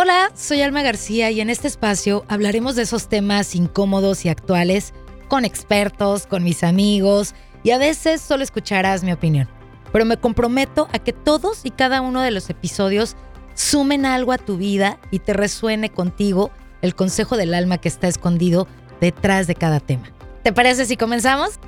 Hola, 0.00 0.30
soy 0.36 0.62
Alma 0.62 0.82
García 0.82 1.32
y 1.32 1.40
en 1.40 1.50
este 1.50 1.66
espacio 1.66 2.24
hablaremos 2.28 2.76
de 2.76 2.82
esos 2.82 3.08
temas 3.08 3.56
incómodos 3.56 4.24
y 4.24 4.28
actuales 4.28 4.94
con 5.26 5.44
expertos, 5.44 6.28
con 6.28 6.44
mis 6.44 6.62
amigos 6.62 7.34
y 7.64 7.72
a 7.72 7.78
veces 7.78 8.20
solo 8.20 8.44
escucharás 8.44 9.02
mi 9.02 9.10
opinión. 9.10 9.48
Pero 9.92 10.04
me 10.04 10.16
comprometo 10.16 10.86
a 10.92 11.00
que 11.00 11.12
todos 11.12 11.62
y 11.64 11.72
cada 11.72 12.00
uno 12.00 12.22
de 12.22 12.30
los 12.30 12.48
episodios 12.48 13.16
sumen 13.54 14.06
algo 14.06 14.30
a 14.30 14.38
tu 14.38 14.56
vida 14.56 15.00
y 15.10 15.18
te 15.18 15.32
resuene 15.32 15.90
contigo 15.90 16.52
el 16.80 16.94
consejo 16.94 17.36
del 17.36 17.52
alma 17.52 17.78
que 17.78 17.88
está 17.88 18.06
escondido 18.06 18.68
detrás 19.00 19.48
de 19.48 19.56
cada 19.56 19.80
tema. 19.80 20.12
¿Te 20.44 20.52
parece 20.52 20.84
si 20.86 20.96
comenzamos? 20.96 21.58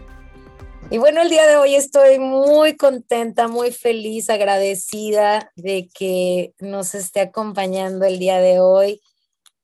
Y 0.92 0.98
bueno, 0.98 1.22
el 1.22 1.28
día 1.28 1.46
de 1.46 1.56
hoy 1.56 1.76
estoy 1.76 2.18
muy 2.18 2.76
contenta, 2.76 3.46
muy 3.46 3.70
feliz, 3.70 4.28
agradecida 4.28 5.52
de 5.54 5.88
que 5.94 6.52
nos 6.58 6.96
esté 6.96 7.20
acompañando 7.20 8.06
el 8.06 8.18
día 8.18 8.40
de 8.40 8.58
hoy 8.58 9.00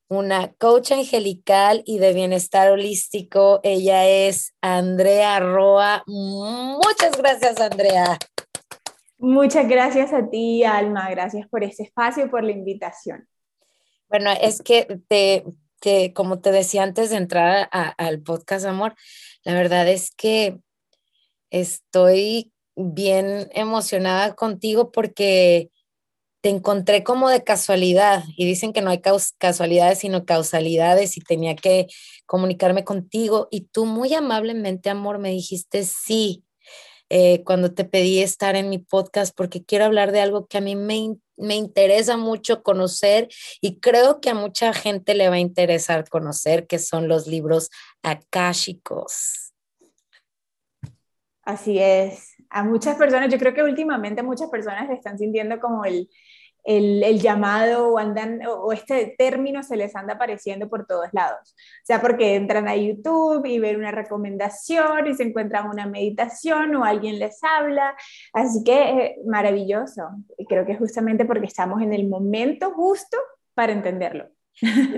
una 0.09 0.53
coach 0.53 0.93
angelical 0.93 1.83
y 1.85 1.99
de 1.99 2.13
bienestar 2.13 2.71
holístico. 2.71 3.59
Ella 3.65 4.07
es 4.07 4.55
Andrea 4.61 5.41
Roa. 5.41 6.05
Muchas 6.07 7.19
gracias, 7.19 7.61
Andrea. 7.61 8.19
Muchas 9.19 9.67
gracias 9.67 10.13
a 10.13 10.31
ti, 10.31 10.63
Alma. 10.63 11.11
Gracias 11.11 11.49
por 11.49 11.65
este 11.65 11.83
espacio 11.83 12.27
y 12.27 12.29
por 12.29 12.45
la 12.45 12.53
invitación. 12.53 13.27
Bueno, 14.09 14.31
es 14.41 14.63
que 14.63 15.01
te, 15.09 15.43
que 15.81 16.13
como 16.13 16.39
te 16.39 16.53
decía 16.53 16.85
antes 16.85 17.11
de 17.11 17.17
entrar 17.17 17.69
al 17.73 18.23
podcast, 18.23 18.65
amor, 18.65 18.95
la 19.43 19.55
verdad 19.55 19.89
es 19.89 20.13
que 20.13 20.61
estoy 21.51 22.53
bien 22.77 23.49
emocionada 23.53 24.35
contigo 24.35 24.93
porque 24.93 25.71
te 26.43 26.51
encontré 26.51 27.03
como 27.03 27.29
de 27.29 27.43
casualidad 27.43 28.23
y 28.37 28.47
dicen 28.47 28.73
que 28.73 28.83
no 28.83 28.91
hay 28.91 29.01
casualidades 29.39 30.01
sino 30.01 30.25
causalidades 30.25 31.17
y 31.17 31.21
tenía 31.21 31.57
que 31.57 31.87
comunicarme 32.27 32.85
contigo 32.85 33.49
y 33.51 33.63
tú 33.63 33.87
muy 33.87 34.15
amablemente, 34.15 34.91
amor, 34.91 35.19
me 35.19 35.31
dijiste 35.31 35.85
sí 35.85 36.45
eh, 37.09 37.45
cuando 37.45 37.73
te 37.73 37.85
pedí 37.85 38.21
estar 38.21 38.57
en 38.57 38.69
mi 38.69 38.79
podcast 38.79 39.35
porque 39.37 39.65
quiero 39.65 39.85
hablar 39.85 40.11
de 40.11 40.21
algo 40.21 40.47
que 40.47 40.59
a 40.59 40.61
mí 40.61 40.75
me, 40.75 41.17
me 41.37 41.55
interesa 41.55 42.17
mucho 42.17 42.63
conocer 42.63 43.29
y 43.61 43.79
creo 43.79 44.21
que 44.21 44.31
a 44.31 44.35
mucha 44.35 44.73
gente 44.73 45.15
le 45.15 45.29
va 45.29 45.37
a 45.37 45.41
interesar 45.41 46.09
conocer, 46.09 46.67
que 46.67 46.81
son 46.81 47.07
los 47.07 47.29
libros 47.29 47.71
akáshicos. 48.03 49.46
Así 51.47 51.79
es. 51.79 52.35
A 52.51 52.65
muchas 52.65 52.97
personas, 52.97 53.33
yo 53.33 53.39
creo 53.39 53.55
que 53.55 53.63
últimamente 53.63 54.23
muchas 54.23 54.51
personas 54.51 54.91
están 54.91 55.17
sintiendo 55.17 55.61
como 55.61 55.85
el, 55.85 56.11
el, 56.65 57.21
llamado 57.21 57.93
o, 57.93 57.99
andan, 57.99 58.41
o, 58.49 58.73
este 58.73 59.15
término 59.17 59.63
se 59.63 59.77
les 59.77 59.95
anda 59.95 60.15
apareciendo 60.15 60.69
por 60.69 60.87
todos 60.87 61.07
lados. 61.13 61.55
O 61.55 61.87
sea, 61.87 62.01
porque 62.01 62.35
entran 62.35 62.67
a 62.67 62.75
YouTube 62.75 63.47
y 63.47 63.61
ven 63.61 63.77
una 63.77 63.93
recomendación 63.93 65.07
y 65.07 65.15
se 65.15 65.23
encuentran 65.23 65.69
una 65.69 65.87
meditación 65.87 66.75
o 66.75 66.85
alguien 66.85 67.21
les 67.21 67.39
habla. 67.45 67.95
Así 68.33 68.65
que 68.65 68.83
eh, 68.83 69.17
maravilloso. 69.25 70.03
Y 70.37 70.47
creo 70.47 70.67
que 70.67 70.75
justamente 70.75 71.27
porque 71.27 71.47
estamos 71.47 71.81
en 71.81 71.93
el 71.93 72.09
momento 72.09 72.73
justo 72.73 73.17
para 73.55 73.73
entenderlo. 73.73 74.36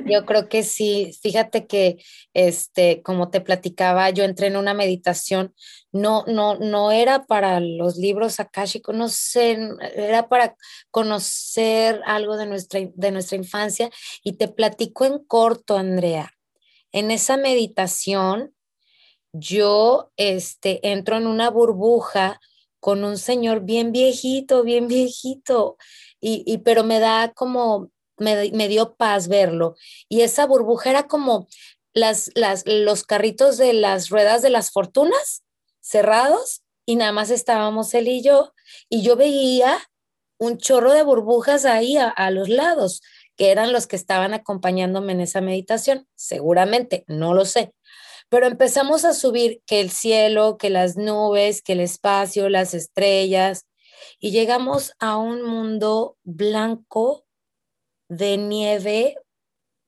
Yo 0.07 0.25
creo 0.25 0.49
que 0.49 0.63
sí. 0.63 1.13
Fíjate 1.21 1.67
que, 1.67 2.03
este, 2.35 3.03
como 3.03 3.31
te 3.31 3.41
platicaba, 3.41 4.11
yo 4.11 4.25
entré 4.25 4.47
en 4.47 4.57
una 4.57 4.75
meditación. 4.75 5.55
No, 5.93 6.25
no, 6.27 6.57
no 6.57 6.93
era 6.93 7.27
para 7.27 7.61
los 7.61 7.97
libros 7.97 8.41
akáshicos, 8.41 8.95
no 8.95 9.09
sé, 9.09 9.59
era 9.95 10.29
para 10.29 10.57
conocer 10.91 12.03
algo 12.07 12.37
de 12.37 12.47
nuestra, 12.47 12.81
de 12.95 13.11
nuestra 13.11 13.37
infancia. 13.37 13.91
Y 14.23 14.35
te 14.35 14.49
platico 14.49 15.05
en 15.05 15.19
corto, 15.25 15.77
Andrea. 15.77 16.33
En 16.93 17.11
esa 17.11 17.37
meditación, 17.37 18.55
yo, 19.33 20.13
este, 20.17 20.89
entro 20.91 21.17
en 21.17 21.27
una 21.27 21.51
burbuja 21.51 22.41
con 22.81 23.05
un 23.05 23.19
señor 23.19 23.63
bien 23.63 23.93
viejito, 23.93 24.63
bien 24.63 24.89
viejito. 24.89 25.77
Y, 26.21 26.45
y 26.47 26.59
pero 26.59 26.85
me 26.85 27.01
da 27.01 27.33
como 27.35 27.91
me, 28.19 28.69
dio 28.69 28.95
paz 28.97 29.29
verlo. 29.29 29.77
Y 30.09 30.23
esa 30.23 30.47
burbuja 30.47 30.91
era 30.91 31.07
como 31.07 31.49
las, 31.93 32.31
las, 32.35 32.65
los 32.67 33.05
carritos 33.05 33.57
de 33.57 33.73
las 33.73 34.11
ruedas 34.11 34.43
de 34.43 34.51
las 34.51 34.71
fortunas 34.71 35.45
cerrados 35.81 36.63
y 36.87 36.97
nada 36.97 37.13
más 37.13 37.31
estábamos 37.31 37.95
él 37.95 38.09
y 38.09 38.23
yo. 38.23 38.53
Y 38.89 39.03
yo 39.03 39.17
veía 39.17 39.79
un 40.39 40.59
chorro 40.59 40.93
de 40.93 41.03
burbujas 41.03 41.65
ahí 41.65 41.97
a, 41.97 42.09
a 42.09 42.31
los 42.31 42.49
lados, 42.49 43.03
que 43.37 43.51
eran 43.51 43.73
los 43.73 43.87
que 43.87 43.97
estaban 43.97 44.35
acompañándome 44.35 45.13
en 45.13 45.21
esa 45.21 45.41
meditación. 45.41 46.07
Seguramente, 46.15 47.05
no 47.09 47.35
lo 47.35 47.45
sé. 47.45 47.73
Pero 48.29 48.47
empezamos 48.47 49.05
a 49.05 49.15
subir 49.15 49.63
que 49.67 49.81
el 49.81 49.91
cielo, 49.91 50.59
que 50.59 50.71
las 50.71 50.97
nubes, 50.97 51.63
que 51.63 51.73
el 51.73 51.81
espacio, 51.81 52.49
las 52.49 52.75
estrellas, 52.75 53.67
y 54.21 54.31
llegamos 54.31 54.93
a 54.99 55.17
un 55.17 55.43
mundo 55.43 56.17
blanco 56.25 57.25
de 58.09 58.37
nieve, 58.37 59.17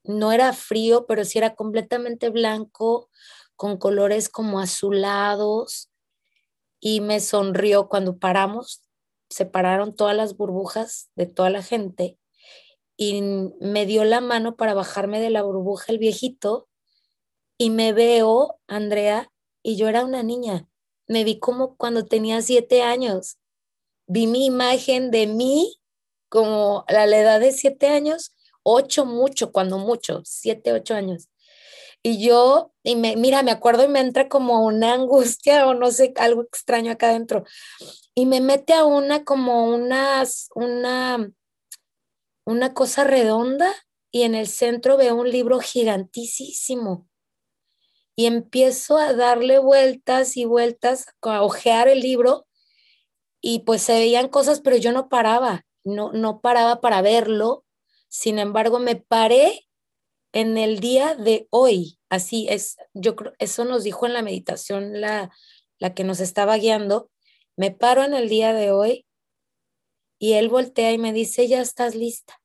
no 0.05 0.33
era 0.33 0.53
frío, 0.53 1.07
pero 1.07 1.25
sí 1.25 1.39
era 1.39 1.55
completamente 1.55 2.31
blanco, 2.31 3.09
con 3.57 3.77
colores 3.77 4.29
como 4.29 4.61
azulados, 4.61 5.91
y 6.81 7.01
me 7.01 7.21
sonrió 7.21 7.89
cuando 7.89 8.19
paramos, 8.19 8.83
se 9.29 9.45
pararon 9.47 9.95
todas 9.95 10.17
las 10.17 10.37
burbujas 10.37 11.11
de 11.15 11.27
toda 11.27 11.51
la 11.51 11.63
gente, 11.63 12.19
y 12.97 13.23
me 13.61 13.87
dio 13.87 14.05
la 14.05 14.21
mano 14.21 14.57
para 14.57 14.75
bajarme 14.75 15.21
de 15.21 15.31
la 15.31 15.43
burbuja 15.43 15.93
el 15.93 15.99
viejito, 15.99 16.69
y 17.59 17.71
me 17.71 17.93
veo, 17.93 18.59
Andrea, 18.67 19.31
y 19.63 19.77
yo 19.77 19.89
era 19.89 20.05
una 20.05 20.23
niña, 20.23 20.67
me 21.07 21.25
vi 21.25 21.39
como 21.39 21.77
cuando 21.77 22.07
tenía 22.07 22.41
siete 22.41 22.83
años, 22.83 23.39
vi 24.07 24.27
mi 24.27 24.47
imagen 24.47 25.11
de 25.11 25.27
mí 25.27 25.80
como 26.31 26.85
a 26.89 27.07
la 27.07 27.19
edad 27.19 27.41
de 27.41 27.53
siete 27.53 27.89
años, 27.89 28.33
ocho 28.63 29.05
mucho, 29.05 29.53
cuando 29.53 29.79
mucho, 29.79 30.23
siete, 30.25 30.73
ocho 30.73 30.95
años. 30.95 31.29
Y 32.03 32.25
yo, 32.27 32.73
y 32.83 32.97
me, 32.97 33.17
mira, 33.17 33.43
me 33.43 33.51
acuerdo 33.51 33.85
y 33.85 33.89
me 33.89 34.01
entra 34.01 34.29
como 34.29 34.65
una 34.65 34.95
angustia 34.95 35.67
o 35.67 35.75
no 35.75 35.91
sé, 35.91 36.15
algo 36.17 36.43
extraño 36.43 36.93
acá 36.93 37.11
adentro. 37.11 37.45
Y 38.15 38.25
me 38.25 38.41
mete 38.41 38.73
a 38.73 38.85
una 38.85 39.25
como 39.25 39.67
unas, 39.67 40.49
una, 40.55 41.31
una 42.47 42.73
cosa 42.73 43.05
redonda 43.05 43.75
y 44.11 44.23
en 44.23 44.35
el 44.35 44.47
centro 44.47 44.97
veo 44.97 45.15
un 45.17 45.31
libro 45.31 45.61
gigantísimo. 45.61 47.07
Y 48.17 48.27
empiezo 48.27 48.97
a 48.97 49.13
darle 49.13 49.59
vueltas 49.59 50.37
y 50.37 50.45
vueltas, 50.45 51.07
a 51.23 51.43
ojear 51.43 51.89
el 51.89 52.01
libro 52.01 52.47
y 53.43 53.61
pues 53.61 53.83
se 53.83 53.95
veían 53.95 54.29
cosas, 54.29 54.61
pero 54.61 54.77
yo 54.77 54.93
no 54.93 55.09
paraba 55.09 55.65
no, 55.85 56.13
no 56.13 56.41
paraba 56.41 56.81
para 56.81 57.03
verlo, 57.03 57.65
sin 58.09 58.39
embargo 58.39 58.79
me 58.79 58.97
paré 58.97 59.67
en 60.33 60.59
el 60.59 60.81
día 60.81 61.15
de 61.15 61.49
hoy, 61.51 61.99
así 62.09 62.47
es, 62.49 62.77
yo 62.95 63.17
creo, 63.17 63.33
eso 63.39 63.65
nos 63.65 63.85
dijo 63.85 64.07
en 64.07 64.13
la 64.15 64.23
meditación 64.23 65.01
la, 65.01 65.31
la 65.79 65.95
que 65.95 66.05
nos 66.05 66.21
estaba 66.21 66.57
guiando, 66.57 67.11
me 67.57 67.71
paro 67.71 68.05
en 68.05 68.15
el 68.15 68.29
día 68.29 68.53
de 68.53 68.71
hoy 68.71 69.07
y 70.19 70.35
él 70.35 70.49
voltea 70.49 70.93
y 70.93 70.99
me 70.99 71.13
dice, 71.13 71.49
ya 71.49 71.61
estás 71.61 71.95
lista. 71.95 72.41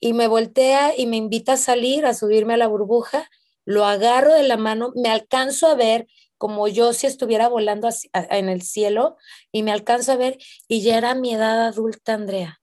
Y 0.00 0.12
me 0.12 0.28
voltea 0.28 0.96
y 0.96 1.06
me 1.06 1.16
invita 1.16 1.54
a 1.54 1.56
salir, 1.56 2.06
a 2.06 2.14
subirme 2.14 2.54
a 2.54 2.56
la 2.56 2.68
burbuja, 2.68 3.28
lo 3.64 3.84
agarro 3.84 4.32
de 4.32 4.44
la 4.44 4.56
mano, 4.56 4.92
me 4.94 5.08
alcanzo 5.08 5.66
a 5.66 5.74
ver 5.74 6.06
como 6.38 6.68
yo 6.68 6.92
si 6.92 7.06
estuviera 7.06 7.48
volando 7.48 7.88
en 8.12 8.48
el 8.48 8.62
cielo 8.62 9.16
y 9.52 9.62
me 9.62 9.72
alcanzo 9.72 10.12
a 10.12 10.16
ver 10.16 10.38
y 10.68 10.82
ya 10.82 10.96
era 10.96 11.14
mi 11.14 11.34
edad 11.34 11.66
adulta, 11.66 12.14
Andrea. 12.14 12.60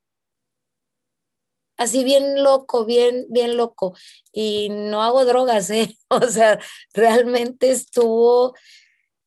Así 1.78 2.06
bien 2.06 2.42
loco, 2.42 2.86
bien, 2.86 3.26
bien 3.30 3.58
loco. 3.58 3.96
Y 4.32 4.70
no 4.70 5.04
hago 5.04 5.26
drogas, 5.26 5.70
¿eh? 5.70 5.98
O 6.10 6.22
sea, 6.28 6.60
realmente 6.94 7.70
estuvo, 7.70 8.56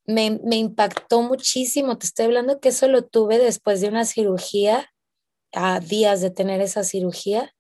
me, 0.07 0.41
me 0.43 0.57
impactó 0.57 1.21
muchísimo. 1.23 1.99
Te 1.99 2.07
estoy 2.07 2.27
hablando 2.27 2.59
que 2.61 2.71
eso 2.71 2.89
lo 2.89 3.05
tuve 3.05 3.39
después 3.39 3.81
de 3.83 3.89
una 3.89 4.07
cirugía, 4.07 4.91
a 5.53 5.81
días 5.81 6.21
de 6.21 6.31
tener 6.31 6.61
esa 6.61 6.85
cirugía, 6.85 7.55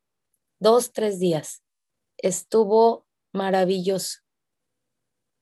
dos, 0.59 0.93
tres 0.93 1.19
días. 1.19 1.63
Estuvo 2.19 3.07
maravilloso. 3.33 4.19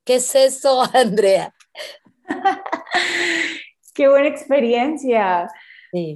¿Qué 0.06 0.14
es 0.14 0.34
eso, 0.36 0.82
Andrea? 0.94 1.52
Qué 3.94 4.08
buena 4.08 4.28
experiencia. 4.28 5.48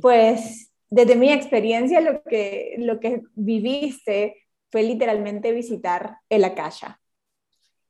Pues 0.00 0.70
desde 0.88 1.16
mi 1.16 1.32
experiencia 1.32 2.00
lo 2.00 2.22
que, 2.22 2.74
lo 2.78 3.00
que 3.00 3.22
viviste 3.34 4.46
fue 4.70 4.82
literalmente 4.82 5.52
visitar 5.52 6.18
el 6.28 6.44
Akasha. 6.44 7.00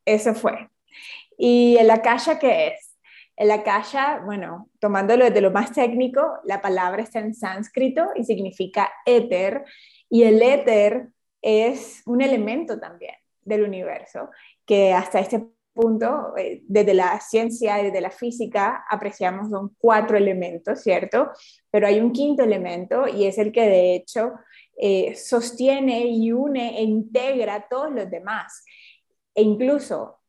Eso 0.05 0.35
fue. 0.35 0.70
¿Y 1.37 1.76
el 1.76 1.91
Akasha 1.91 2.38
qué 2.38 2.69
es? 2.69 2.87
El 3.37 3.50
akasha, 3.50 4.20
bueno, 4.23 4.69
tomándolo 4.81 5.25
desde 5.25 5.41
lo 5.41 5.50
más 5.50 5.73
técnico, 5.73 6.41
la 6.44 6.61
palabra 6.61 7.02
está 7.02 7.20
en 7.20 7.35
sánscrito 7.35 8.11
y 8.14 8.25
significa 8.25 8.93
éter, 9.06 9.64
y 10.11 10.25
el 10.25 10.43
éter 10.43 11.08
es 11.41 12.02
un 12.05 12.20
elemento 12.20 12.79
también 12.79 13.14
del 13.41 13.62
universo, 13.62 14.29
que 14.67 14.93
hasta 14.93 15.20
este 15.20 15.47
punto, 15.72 16.37
eh, 16.37 16.62
desde 16.67 16.94
la 16.94 17.19
ciencia 17.20 17.81
y 17.81 17.87
desde 17.87 18.00
la 18.00 18.11
física, 18.11 18.84
apreciamos 18.88 19.50
son 19.50 19.75
cuatro 19.78 20.17
elementos, 20.17 20.81
¿cierto? 20.81 21.31
Pero 21.70 21.87
hay 21.87 22.00
un 22.00 22.12
quinto 22.12 22.43
elemento 22.43 23.06
y 23.06 23.26
es 23.26 23.38
el 23.38 23.52
que 23.52 23.62
de 23.62 23.94
hecho 23.94 24.32
eh, 24.76 25.14
sostiene 25.14 26.06
y 26.06 26.32
une 26.32 26.78
e 26.78 26.82
integra 26.82 27.67
todos 27.69 27.93
los 27.93 28.11
demás. 28.11 28.64
E 29.34 29.43
incluso 29.43 30.20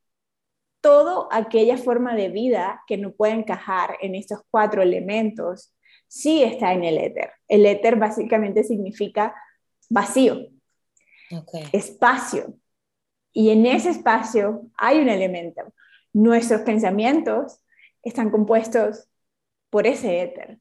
toda 0.82 1.28
aquella 1.32 1.78
forma 1.78 2.16
de 2.16 2.30
vida 2.30 2.84
que 2.88 2.98
no 2.98 3.12
puede 3.12 3.34
encajar 3.34 3.98
en 4.02 4.16
estos 4.16 4.40
cuatro 4.50 4.82
elementos, 4.82 5.74
sí 6.08 6.44
está 6.44 6.74
en 6.74 6.84
el 6.84 6.98
éter. 6.98 7.32
El 7.48 7.66
éter 7.66 7.96
básicamente 7.96 8.64
significa 8.64 9.34
vacío, 9.90 10.48
espacio. 11.72 12.56
Y 13.34 13.50
en 13.52 13.66
ese 13.66 13.90
espacio 13.90 14.64
hay 14.78 15.00
un 15.00 15.10
elemento. 15.10 15.74
Nuestros 16.14 16.62
pensamientos 16.62 17.64
están 18.04 18.30
compuestos 18.30 19.08
por 19.70 19.88
ese 19.88 20.22
éter, 20.22 20.60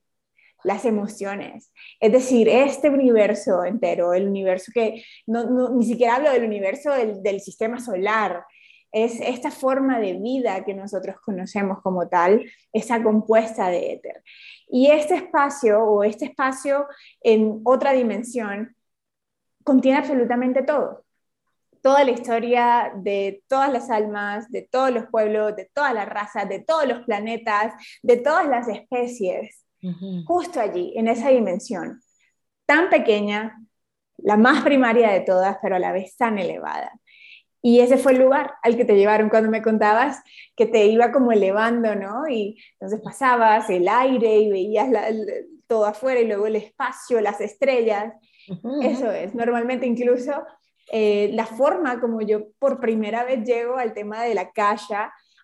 las 0.63 0.85
emociones. 0.85 1.73
Es 2.01 2.13
decir, 2.13 2.49
este 2.49 2.91
universo 2.91 3.65
entero, 3.65 4.15
el 4.15 4.29
universo 4.29 4.71
que 4.73 5.03
ni 5.27 5.85
siquiera 5.85 6.17
hablo 6.17 6.31
del 6.31 6.45
universo 6.45 6.93
del, 6.93 7.41
sistema 7.41 7.81
solar, 7.81 8.45
es 8.93 9.21
esta 9.21 9.51
forma 9.51 10.01
de 10.01 10.15
vida 10.15 10.65
que 10.65 10.75
nosotros 10.75 11.17
conocemos 11.25 11.81
como 11.83 12.09
tal, 12.09 12.45
esa 12.73 13.03
compuesta 13.03 13.69
de 13.69 13.93
éter. 13.93 14.23
Y 14.69 14.89
este 14.91 15.15
espacio 15.15 15.83
o 15.83 16.05
este 16.05 16.27
espacio 16.27 16.87
en 17.23 17.61
otra 17.65 17.93
dimensión 17.93 18.77
contiene 19.65 19.99
absolutamente 19.99 20.63
todo. 20.63 21.05
Toda 21.82 22.05
la 22.05 22.11
historia 22.11 22.93
de 22.94 23.43
todas 23.49 23.73
las 23.73 23.91
almas, 23.91 24.50
de 24.50 24.69
todos 24.71 24.91
los 24.91 25.06
pueblos, 25.06 25.56
de 25.56 25.71
todas 25.73 25.94
las 25.94 26.09
razas, 26.09 26.49
de 26.49 26.61
todos 26.61 26.87
los 26.87 27.05
planetas, 27.05 27.75
de 28.03 28.17
todas 28.17 28.47
las 28.47 28.69
especies, 28.69 29.65
justo 30.27 30.61
allí, 30.61 30.93
en 30.97 31.09
esa 31.09 31.31
dimensión, 31.31 32.00
tan 32.67 32.91
pequeña, 32.91 33.59
la 34.19 34.37
más 34.37 34.62
primaria 34.62 35.11
de 35.11 35.21
todas, 35.21 35.56
pero 35.62 35.77
a 35.77 35.79
la 35.79 35.93
vez 35.93 36.17
tan 36.17 36.38
elevada. 36.38 36.93
Y 37.62 37.81
ese 37.81 37.97
fue 37.99 38.12
el 38.12 38.19
lugar 38.19 38.55
al 38.62 38.76
que 38.76 38.85
te 38.85 38.97
llevaron 38.97 39.29
cuando 39.29 39.50
me 39.50 39.62
contabas 39.62 40.23
que 40.56 40.67
te 40.67 40.87
iba 40.87 41.12
como 41.12 41.33
elevando, 41.33 41.94
¿no? 41.94 42.29
Y 42.29 42.59
entonces 42.73 43.00
pasabas 43.03 43.69
el 43.71 43.87
aire 43.88 44.38
y 44.38 44.50
veías 44.50 44.88
todo 45.67 45.87
afuera 45.87 46.21
y 46.21 46.26
luego 46.26 46.47
el 46.47 46.56
espacio, 46.56 47.21
las 47.21 47.41
estrellas. 47.41 48.15
Eso 48.83 49.11
es, 49.11 49.35
normalmente 49.35 49.87
incluso 49.87 50.33
eh, 50.91 51.31
la 51.33 51.47
forma 51.47 52.01
como 52.01 52.21
yo 52.21 52.49
por 52.59 52.81
primera 52.81 53.25
vez 53.25 53.45
llego 53.45 53.77
al 53.77 53.95
tema 53.95 54.23
de 54.23 54.35
la 54.35 54.51
calle, 54.51 54.97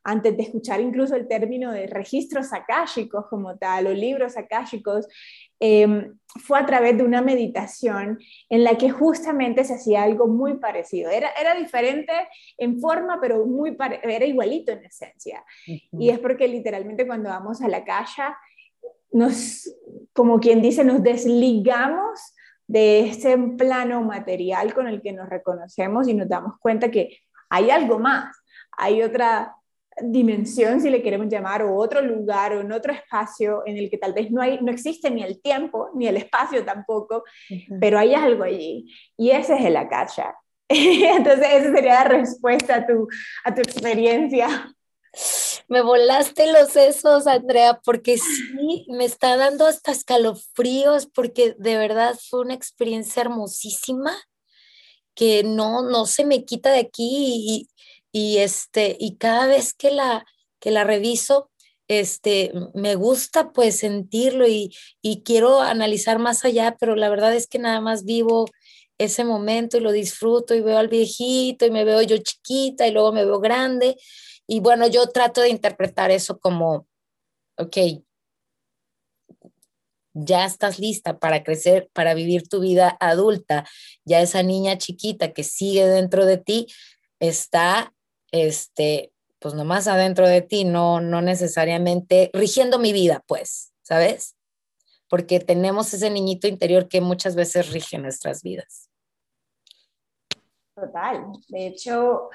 antes 0.04 0.36
de 0.36 0.42
escuchar 0.44 0.80
incluso 0.80 1.16
el 1.16 1.26
término 1.26 1.72
de 1.72 1.88
registros 1.88 2.52
akáshicos 2.52 3.26
como 3.28 3.56
tal, 3.58 3.88
o 3.88 3.92
libros 3.92 4.36
akáshicos, 4.36 5.08
Em, 5.58 6.18
fue 6.44 6.58
a 6.58 6.66
través 6.66 6.98
de 6.98 7.02
una 7.02 7.22
meditación 7.22 8.18
en 8.50 8.62
la 8.62 8.76
que 8.76 8.90
justamente 8.90 9.64
se 9.64 9.74
hacía 9.74 10.02
algo 10.02 10.26
muy 10.26 10.58
parecido. 10.58 11.10
Era, 11.10 11.30
era 11.40 11.54
diferente 11.54 12.12
en 12.58 12.78
forma, 12.78 13.18
pero 13.22 13.46
muy 13.46 13.74
era 14.02 14.26
igualito 14.26 14.72
en 14.72 14.84
esencia. 14.84 15.42
Y 15.64 16.10
es 16.10 16.18
porque 16.18 16.46
literalmente 16.46 17.06
cuando 17.06 17.30
vamos 17.30 17.62
a 17.62 17.68
la 17.68 17.84
calle, 17.84 18.34
nos, 19.12 19.74
como 20.12 20.38
quien 20.38 20.60
dice, 20.60 20.84
nos 20.84 21.02
desligamos 21.02 22.20
de 22.66 23.08
ese 23.08 23.36
plano 23.56 24.02
material 24.02 24.74
con 24.74 24.88
el 24.88 25.00
que 25.00 25.12
nos 25.12 25.28
reconocemos 25.28 26.08
y 26.08 26.14
nos 26.14 26.28
damos 26.28 26.58
cuenta 26.58 26.90
que 26.90 27.18
hay 27.48 27.70
algo 27.70 27.98
más, 27.98 28.36
hay 28.76 29.02
otra 29.02 29.54
dimensión, 30.02 30.80
si 30.80 30.90
le 30.90 31.02
queremos 31.02 31.28
llamar, 31.28 31.62
o 31.62 31.74
otro 31.76 32.02
lugar 32.02 32.52
o 32.52 32.60
en 32.60 32.72
otro 32.72 32.92
espacio 32.92 33.62
en 33.66 33.78
el 33.78 33.88
que 33.88 33.98
tal 33.98 34.12
vez 34.12 34.30
no, 34.30 34.42
hay, 34.42 34.58
no 34.60 34.70
existe 34.70 35.10
ni 35.10 35.22
el 35.22 35.40
tiempo, 35.40 35.90
ni 35.94 36.06
el 36.06 36.16
espacio 36.16 36.64
tampoco, 36.64 37.24
pero 37.80 37.98
hay 37.98 38.14
algo 38.14 38.44
allí. 38.44 38.92
Y 39.16 39.30
ese 39.30 39.54
es 39.54 39.64
el 39.64 39.76
akasha. 39.76 40.34
Entonces, 40.68 41.46
esa 41.50 41.72
sería 41.72 41.94
la 41.94 42.04
respuesta 42.04 42.76
a 42.76 42.86
tu, 42.86 43.08
a 43.44 43.54
tu 43.54 43.60
experiencia. 43.62 44.68
Me 45.68 45.82
volaste 45.82 46.52
los 46.52 46.70
sesos, 46.70 47.26
Andrea, 47.26 47.80
porque 47.84 48.18
sí, 48.18 48.86
me 48.88 49.04
está 49.04 49.36
dando 49.36 49.66
hasta 49.66 49.90
escalofríos, 49.90 51.06
porque 51.06 51.56
de 51.58 51.76
verdad 51.76 52.16
fue 52.30 52.40
una 52.40 52.54
experiencia 52.54 53.22
hermosísima 53.22 54.16
que 55.14 55.42
no, 55.42 55.82
no 55.82 56.06
se 56.06 56.24
me 56.24 56.44
quita 56.44 56.70
de 56.70 56.80
aquí 56.80 57.66
y, 57.66 57.68
y, 58.12 58.38
este, 58.38 58.96
y 59.00 59.16
cada 59.16 59.46
vez 59.46 59.74
que 59.74 59.90
la, 59.90 60.24
que 60.60 60.70
la 60.70 60.84
reviso, 60.84 61.50
este, 61.88 62.52
me 62.74 62.94
gusta 62.96 63.52
pues 63.52 63.78
sentirlo 63.78 64.46
y, 64.46 64.74
y 65.02 65.22
quiero 65.22 65.60
analizar 65.60 66.18
más 66.18 66.44
allá, 66.44 66.76
pero 66.78 66.96
la 66.96 67.08
verdad 67.08 67.34
es 67.34 67.46
que 67.48 67.58
nada 67.58 67.80
más 67.80 68.04
vivo 68.04 68.46
ese 68.98 69.24
momento 69.24 69.76
y 69.76 69.80
lo 69.80 69.92
disfruto 69.92 70.54
y 70.54 70.60
veo 70.60 70.78
al 70.78 70.88
viejito 70.88 71.66
y 71.66 71.70
me 71.70 71.84
veo 71.84 72.02
yo 72.02 72.16
chiquita 72.18 72.86
y 72.86 72.92
luego 72.92 73.12
me 73.12 73.24
veo 73.24 73.40
grande. 73.40 73.96
Y 74.46 74.60
bueno, 74.60 74.86
yo 74.86 75.08
trato 75.08 75.40
de 75.40 75.48
interpretar 75.48 76.10
eso 76.10 76.38
como, 76.38 76.86
ok, 77.58 77.76
ya 80.14 80.46
estás 80.46 80.78
lista 80.78 81.18
para 81.18 81.42
crecer, 81.42 81.90
para 81.92 82.14
vivir 82.14 82.48
tu 82.48 82.60
vida 82.60 82.96
adulta, 83.00 83.66
ya 84.04 84.20
esa 84.20 84.42
niña 84.42 84.78
chiquita 84.78 85.32
que 85.32 85.44
sigue 85.44 85.86
dentro 85.86 86.24
de 86.24 86.38
ti 86.38 86.66
está 87.20 87.92
este, 88.32 89.12
pues 89.38 89.54
nomás 89.54 89.88
adentro 89.88 90.26
de 90.26 90.42
ti, 90.42 90.64
no, 90.64 91.00
no 91.00 91.20
necesariamente 91.20 92.30
rigiendo 92.32 92.78
mi 92.78 92.92
vida, 92.92 93.22
pues, 93.26 93.72
¿sabes? 93.82 94.36
Porque 95.08 95.38
tenemos 95.38 95.92
ese 95.92 96.10
niñito 96.10 96.48
interior 96.48 96.88
que 96.88 97.00
muchas 97.00 97.34
veces 97.36 97.70
rige 97.70 97.98
nuestras 97.98 98.42
vidas. 98.42 98.90
Total. 100.74 101.26
De 101.48 101.66
hecho, 101.68 102.28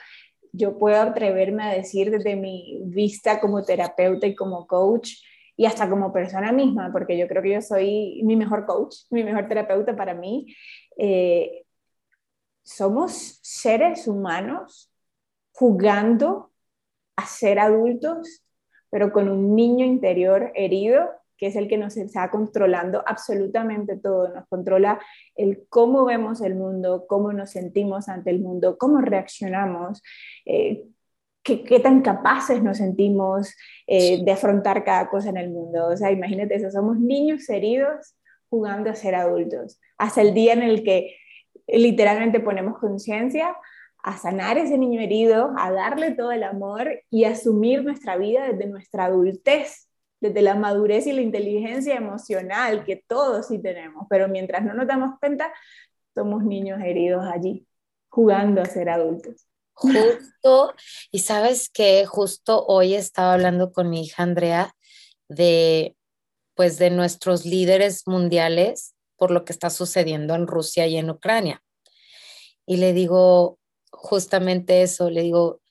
yo 0.51 0.77
puedo 0.77 1.01
atreverme 1.01 1.63
a 1.63 1.73
decir 1.73 2.11
desde 2.11 2.35
mi 2.35 2.79
vista 2.85 3.39
como 3.39 3.63
terapeuta 3.63 4.27
y 4.27 4.35
como 4.35 4.67
coach 4.67 5.13
y 5.55 5.65
hasta 5.65 5.89
como 5.89 6.11
persona 6.11 6.51
misma, 6.51 6.91
porque 6.91 7.17
yo 7.17 7.27
creo 7.27 7.41
que 7.43 7.53
yo 7.53 7.61
soy 7.61 8.21
mi 8.23 8.35
mejor 8.35 8.65
coach, 8.65 8.95
mi 9.09 9.23
mejor 9.23 9.47
terapeuta 9.47 9.95
para 9.95 10.13
mí. 10.13 10.55
Eh, 10.97 11.63
somos 12.63 13.39
seres 13.41 14.07
humanos 14.07 14.91
jugando 15.51 16.51
a 17.15 17.25
ser 17.25 17.59
adultos, 17.59 18.43
pero 18.89 19.11
con 19.11 19.29
un 19.29 19.55
niño 19.55 19.85
interior 19.85 20.51
herido, 20.55 21.09
que 21.41 21.47
es 21.47 21.55
el 21.55 21.67
que 21.67 21.79
nos 21.79 21.97
está 21.97 22.29
controlando 22.29 23.03
absolutamente 23.03 23.97
todo, 23.97 24.31
nos 24.31 24.47
controla 24.47 24.99
el 25.35 25.65
cómo 25.69 26.05
vemos 26.05 26.39
el 26.39 26.53
mundo, 26.53 27.05
cómo 27.07 27.33
nos 27.33 27.49
sentimos 27.49 28.09
ante 28.09 28.29
el 28.29 28.41
mundo, 28.41 28.77
cómo 28.77 29.01
reaccionamos, 29.01 30.03
eh, 30.45 30.83
qué, 31.41 31.79
tan 31.79 32.03
capaces 32.03 32.61
nos 32.61 32.77
sentimos 32.77 33.55
eh, 33.87 34.23
de 34.23 34.31
afrontar 34.31 34.83
cada 34.83 35.09
cosa 35.09 35.29
en 35.29 35.37
el 35.37 35.49
mundo. 35.49 35.87
O 35.87 35.97
sea, 35.97 36.11
imagínate 36.11 36.53
eso, 36.53 36.69
somos 36.69 36.99
niños 36.99 37.49
heridos 37.49 38.15
jugando 38.51 38.91
a 38.91 38.95
ser 38.95 39.15
adultos, 39.15 39.79
hasta 39.97 40.21
el 40.21 40.35
día 40.35 40.53
en 40.53 40.61
el 40.61 40.83
que 40.83 41.15
literalmente 41.67 42.39
ponemos 42.39 42.77
conciencia 42.77 43.55
a 44.03 44.15
sanar 44.15 44.59
ese 44.59 44.77
niño 44.77 45.01
herido, 45.01 45.55
a 45.57 45.71
darle 45.71 46.11
todo 46.11 46.31
el 46.31 46.43
amor 46.43 47.01
y 47.09 47.23
asumir 47.23 47.83
nuestra 47.83 48.15
vida 48.17 48.47
desde 48.47 48.67
nuestra 48.67 49.05
adultez, 49.05 49.87
desde 50.21 50.41
la 50.41 50.55
madurez 50.55 51.07
y 51.07 51.11
la 51.11 51.21
inteligencia 51.21 51.95
emocional 51.95 52.85
que 52.85 53.03
todos 53.07 53.47
sí 53.47 53.59
tenemos, 53.59 54.05
pero 54.09 54.29
mientras 54.29 54.63
no 54.63 54.73
nos 54.73 54.87
damos 54.87 55.19
cuenta, 55.19 55.51
somos 56.13 56.43
niños 56.43 56.79
heridos 56.81 57.25
allí, 57.25 57.67
jugando 58.07 58.61
a 58.61 58.65
ser 58.65 58.89
adultos. 58.89 59.47
Justo, 59.73 60.75
y 61.11 61.19
sabes 61.19 61.69
que 61.69 62.05
justo 62.05 62.65
hoy 62.67 62.93
estaba 62.93 63.33
hablando 63.33 63.71
con 63.73 63.89
mi 63.89 64.03
hija 64.03 64.23
Andrea 64.23 64.75
de 65.27 65.95
pues 66.53 66.77
de 66.77 66.91
nuestros 66.91 67.45
líderes 67.45 68.05
mundiales 68.05 68.93
por 69.15 69.31
lo 69.31 69.45
que 69.45 69.53
está 69.53 69.69
sucediendo 69.69 70.35
en 70.35 70.45
Rusia 70.45 70.85
y 70.85 70.97
en 70.97 71.09
Ucrania. 71.09 71.63
Y 72.67 72.77
le 72.77 72.93
digo, 72.93 73.57
justamente 73.91 74.83
eso, 74.83 75.09
le 75.09 75.21
digo, 75.21 75.61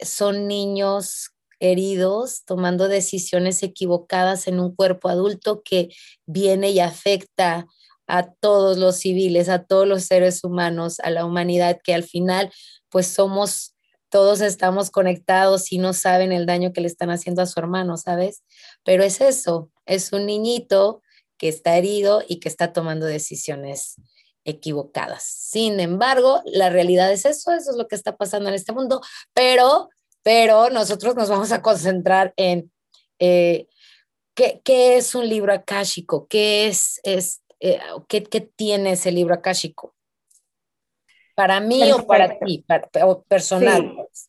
son 0.00 0.48
niños 0.48 1.35
heridos 1.60 2.44
tomando 2.44 2.88
decisiones 2.88 3.62
equivocadas 3.62 4.46
en 4.48 4.60
un 4.60 4.74
cuerpo 4.74 5.08
adulto 5.08 5.62
que 5.64 5.88
viene 6.26 6.70
y 6.70 6.80
afecta 6.80 7.66
a 8.06 8.32
todos 8.32 8.78
los 8.78 8.96
civiles, 8.96 9.48
a 9.48 9.64
todos 9.64 9.86
los 9.86 10.04
seres 10.04 10.44
humanos, 10.44 11.00
a 11.00 11.10
la 11.10 11.24
humanidad, 11.24 11.78
que 11.82 11.94
al 11.94 12.04
final 12.04 12.52
pues 12.88 13.06
somos 13.08 13.74
todos 14.08 14.40
estamos 14.40 14.90
conectados 14.90 15.72
y 15.72 15.78
no 15.78 15.92
saben 15.92 16.32
el 16.32 16.46
daño 16.46 16.72
que 16.72 16.80
le 16.80 16.86
están 16.86 17.10
haciendo 17.10 17.42
a 17.42 17.46
su 17.46 17.58
hermano, 17.58 17.96
¿sabes? 17.96 18.44
Pero 18.84 19.02
es 19.02 19.20
eso, 19.20 19.70
es 19.84 20.12
un 20.12 20.26
niñito 20.26 21.02
que 21.38 21.48
está 21.48 21.76
herido 21.76 22.22
y 22.26 22.40
que 22.40 22.48
está 22.48 22.72
tomando 22.72 23.04
decisiones 23.06 23.96
equivocadas. 24.44 25.24
Sin 25.24 25.80
embargo, 25.80 26.40
la 26.46 26.70
realidad 26.70 27.12
es 27.12 27.24
eso, 27.26 27.52
eso 27.52 27.72
es 27.72 27.76
lo 27.76 27.88
que 27.88 27.96
está 27.96 28.16
pasando 28.16 28.48
en 28.48 28.54
este 28.54 28.72
mundo, 28.72 29.00
pero, 29.34 29.90
pero 30.26 30.70
nosotros 30.70 31.14
nos 31.14 31.28
vamos 31.30 31.52
a 31.52 31.62
concentrar 31.62 32.34
en 32.36 32.72
eh, 33.20 33.68
¿qué, 34.34 34.60
¿qué, 34.64 34.96
es 34.96 35.14
un 35.14 35.28
libro 35.28 35.52
akáshico, 35.52 36.26
qué 36.26 36.66
es, 36.66 37.00
es 37.04 37.44
eh, 37.60 37.78
qué, 38.08 38.24
qué, 38.24 38.40
tiene 38.40 38.90
ese 38.90 39.12
libro 39.12 39.34
akáshico. 39.34 39.94
Para 41.36 41.60
mí 41.60 41.78
Perfecto. 41.78 42.02
o 42.02 42.06
para 42.08 42.38
ti, 42.40 42.64
para, 42.66 42.88
o 43.06 43.22
personal. 43.22 43.82
Sí, 43.82 43.92
pues. 43.94 44.28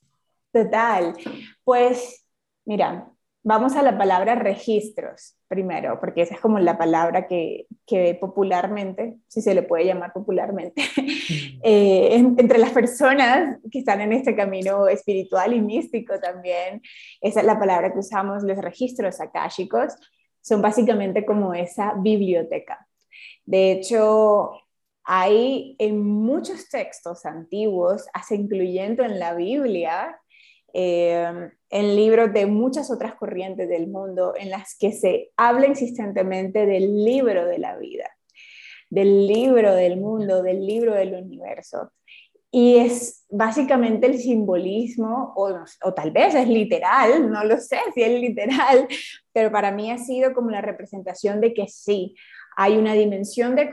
total. 0.54 1.16
Pues, 1.63 2.24
mira, 2.63 3.12
Vamos 3.50 3.77
a 3.77 3.82
la 3.82 3.98
palabra 3.98 4.36
registros 4.36 5.38
primero, 5.48 6.01
porque 6.01 6.24
esa 6.24 6.36
es 6.36 6.42
como 6.42 6.60
la 6.60 6.77
palabra 6.77 7.27
que, 7.27 7.66
que 7.86 8.13
popularmente, 8.13 9.20
si 9.30 9.42
se 9.42 9.56
le 9.56 9.63
puede 9.63 9.86
llamar 9.86 10.12
popularmente, 10.12 10.82
eh, 11.63 12.10
entre 12.16 12.58
las 12.58 12.72
personas 12.72 13.58
que 13.72 13.80
están 13.80 14.01
en 14.01 14.12
este 14.12 14.36
camino 14.36 14.89
espiritual 14.89 15.54
y 15.54 15.62
místico 15.62 16.20
también, 16.20 16.82
esa 17.22 17.39
es 17.39 17.46
la 17.46 17.58
palabra 17.58 17.94
que 17.94 18.00
usamos, 18.00 18.44
los 18.44 18.58
registros 18.58 19.22
akáshicos, 19.22 19.96
son 20.42 20.62
básicamente 20.62 21.25
como 21.25 21.54
esa 21.54 21.94
biblioteca. 21.94 22.86
De 23.46 23.72
hecho, 23.72 24.60
hay 25.06 25.77
en 25.80 26.01
muchos 26.01 26.68
textos 26.68 27.25
antiguos, 27.25 28.08
hasta 28.13 28.36
incluyendo 28.36 29.06
en 29.06 29.20
la 29.20 29.36
Biblia, 29.36 30.20
eh, 30.79 31.50
en 31.72 31.96
libros 31.96 32.31
de 32.34 32.46
muchas 32.46 32.91
otras 32.91 33.15
corrientes 33.15 33.67
del 33.67 33.88
mundo 33.88 34.36
en 34.38 34.51
las 34.51 34.77
que 34.77 34.91
se 34.91 35.31
habla 35.36 35.65
insistentemente 35.65 36.67
del 36.67 37.03
libro 37.03 37.48
de 37.48 37.57
la 37.57 37.75
vida, 37.77 38.07
del 38.88 39.25
libro 39.25 39.74
del 39.74 39.98
mundo, 40.00 40.43
del 40.43 40.63
libro 40.63 40.93
del 40.93 41.15
universo. 41.15 41.91
Y 42.51 42.77
es 42.77 43.25
básicamente 43.27 44.05
el 44.05 44.19
simbolismo, 44.19 45.34
o, 45.36 45.50
o, 45.84 45.93
tal 45.96 46.12
vez 46.12 46.36
es 46.36 46.48
literal, 46.48 47.27
no 47.31 47.43
lo 47.43 47.57
sé 47.57 47.79
si 47.96 48.03
es 48.03 48.22
literal, 48.22 48.88
pero 49.34 49.51
para 49.51 49.72
mí 49.72 49.89
ha 49.89 49.98
sido 49.98 50.36
como 50.36 50.51
la 50.51 50.62
representación 50.62 51.41
de 51.41 51.55
que 51.55 51.67
sí, 51.67 52.13
hay 52.55 52.77
una 52.77 52.93
dimensión 52.93 53.55
de 53.55 53.72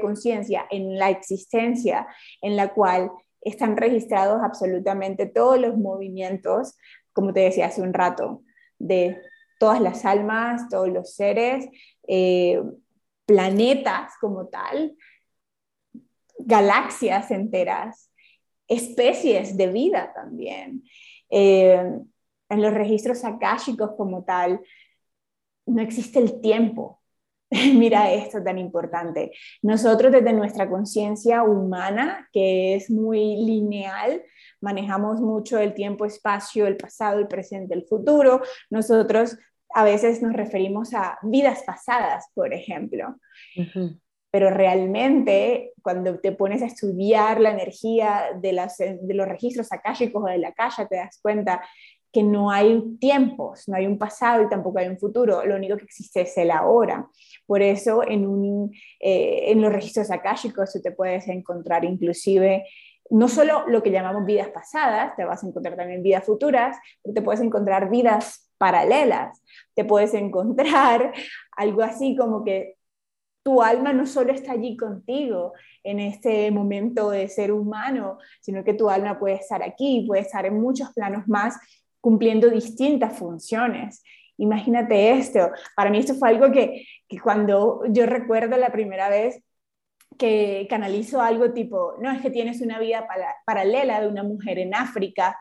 conciencia 0.00 0.66
en 0.72 0.98
la 0.98 1.10
existencia 1.10 2.08
en 2.40 2.56
la 2.56 2.74
cual 2.74 3.12
están 3.42 3.76
registrados 3.76 4.42
absolutamente 4.42 5.26
todos 5.26 5.58
los 5.58 5.76
movimientos, 5.76 6.76
como 7.12 7.32
te 7.32 7.40
decía 7.40 7.66
hace 7.66 7.82
un 7.82 7.92
rato, 7.92 8.42
de 8.78 9.20
todas 9.58 9.80
las 9.80 10.04
almas, 10.04 10.68
todos 10.68 10.88
los 10.88 11.14
seres, 11.14 11.68
eh, 12.08 12.60
planetas 13.26 14.12
como 14.20 14.48
tal, 14.48 14.96
galaxias 16.38 17.30
enteras, 17.30 18.10
especies 18.68 19.56
de 19.56 19.68
vida 19.68 20.12
también. 20.14 20.84
Eh, 21.30 21.80
en 22.48 22.62
los 22.62 22.74
registros 22.74 23.24
akáshicos 23.24 23.92
como 23.96 24.24
tal, 24.24 24.60
no 25.66 25.80
existe 25.80 26.18
el 26.18 26.40
tiempo, 26.40 27.01
Mira 27.74 28.10
esto 28.10 28.42
tan 28.42 28.58
importante. 28.58 29.32
Nosotros 29.60 30.10
desde 30.10 30.32
nuestra 30.32 30.68
conciencia 30.68 31.42
humana, 31.42 32.28
que 32.32 32.74
es 32.74 32.90
muy 32.90 33.36
lineal, 33.36 34.22
manejamos 34.60 35.20
mucho 35.20 35.58
el 35.58 35.74
tiempo, 35.74 36.06
espacio, 36.06 36.66
el 36.66 36.78
pasado, 36.78 37.18
el 37.18 37.28
presente, 37.28 37.74
el 37.74 37.84
futuro. 37.84 38.40
Nosotros 38.70 39.36
a 39.74 39.84
veces 39.84 40.22
nos 40.22 40.32
referimos 40.32 40.94
a 40.94 41.18
vidas 41.22 41.62
pasadas, 41.66 42.26
por 42.34 42.54
ejemplo. 42.54 43.16
Pero 44.30 44.48
realmente, 44.48 45.72
cuando 45.82 46.18
te 46.20 46.32
pones 46.32 46.62
a 46.62 46.66
estudiar 46.66 47.38
la 47.38 47.50
energía 47.50 48.30
de, 48.40 48.52
las, 48.54 48.78
de 48.78 49.14
los 49.14 49.28
registros 49.28 49.70
akáshicos 49.72 50.22
o 50.24 50.26
de 50.26 50.38
la 50.38 50.52
calle, 50.52 50.86
te 50.88 50.96
das 50.96 51.18
cuenta 51.20 51.62
que 52.12 52.22
no 52.22 52.50
hay 52.50 52.96
tiempos, 53.00 53.68
no 53.68 53.76
hay 53.76 53.86
un 53.86 53.98
pasado 53.98 54.42
y 54.42 54.48
tampoco 54.48 54.78
hay 54.78 54.88
un 54.88 54.98
futuro, 54.98 55.44
lo 55.44 55.56
único 55.56 55.76
que 55.76 55.84
existe 55.84 56.22
es 56.22 56.36
el 56.36 56.50
ahora. 56.50 57.08
Por 57.46 57.62
eso 57.62 58.02
eh, 58.02 59.50
en 59.50 59.62
los 59.62 59.72
registros 59.72 60.10
akáshicos 60.10 60.72
tú 60.72 60.82
te 60.82 60.92
puedes 60.92 61.26
encontrar 61.28 61.84
inclusive 61.84 62.64
no 63.10 63.28
solo 63.28 63.64
lo 63.66 63.82
que 63.82 63.90
llamamos 63.90 64.24
vidas 64.24 64.48
pasadas, 64.48 65.14
te 65.16 65.24
vas 65.24 65.42
a 65.42 65.46
encontrar 65.46 65.76
también 65.76 66.02
vidas 66.02 66.24
futuras, 66.24 66.78
te 67.02 67.20
puedes 67.20 67.42
encontrar 67.42 67.90
vidas 67.90 68.50
paralelas, 68.56 69.42
te 69.74 69.84
puedes 69.84 70.14
encontrar 70.14 71.12
algo 71.56 71.82
así 71.82 72.16
como 72.16 72.44
que 72.44 72.76
tu 73.42 73.60
alma 73.60 73.92
no 73.92 74.06
solo 74.06 74.32
está 74.32 74.52
allí 74.52 74.76
contigo 74.76 75.52
en 75.82 75.98
este 75.98 76.50
momento 76.52 77.10
de 77.10 77.28
ser 77.28 77.52
humano, 77.52 78.18
sino 78.40 78.62
que 78.62 78.72
tu 78.72 78.88
alma 78.88 79.18
puede 79.18 79.34
estar 79.34 79.62
aquí, 79.62 80.04
puede 80.06 80.22
estar 80.22 80.46
en 80.46 80.60
muchos 80.60 80.90
planos 80.92 81.26
más 81.26 81.58
cumpliendo 82.02 82.50
distintas 82.50 83.16
funciones. 83.16 84.02
Imagínate 84.36 85.12
esto. 85.12 85.50
Para 85.74 85.88
mí 85.88 85.98
esto 85.98 86.14
fue 86.14 86.28
algo 86.28 86.52
que, 86.52 86.84
que 87.08 87.18
cuando 87.18 87.82
yo 87.88 88.04
recuerdo 88.04 88.58
la 88.58 88.72
primera 88.72 89.08
vez 89.08 89.42
que 90.18 90.66
canalizo 90.68 91.22
algo 91.22 91.52
tipo, 91.52 91.94
no, 92.00 92.10
es 92.10 92.20
que 92.20 92.30
tienes 92.30 92.60
una 92.60 92.78
vida 92.78 93.06
para, 93.06 93.34
paralela 93.46 94.00
de 94.00 94.08
una 94.08 94.22
mujer 94.22 94.58
en 94.58 94.74
África. 94.74 95.38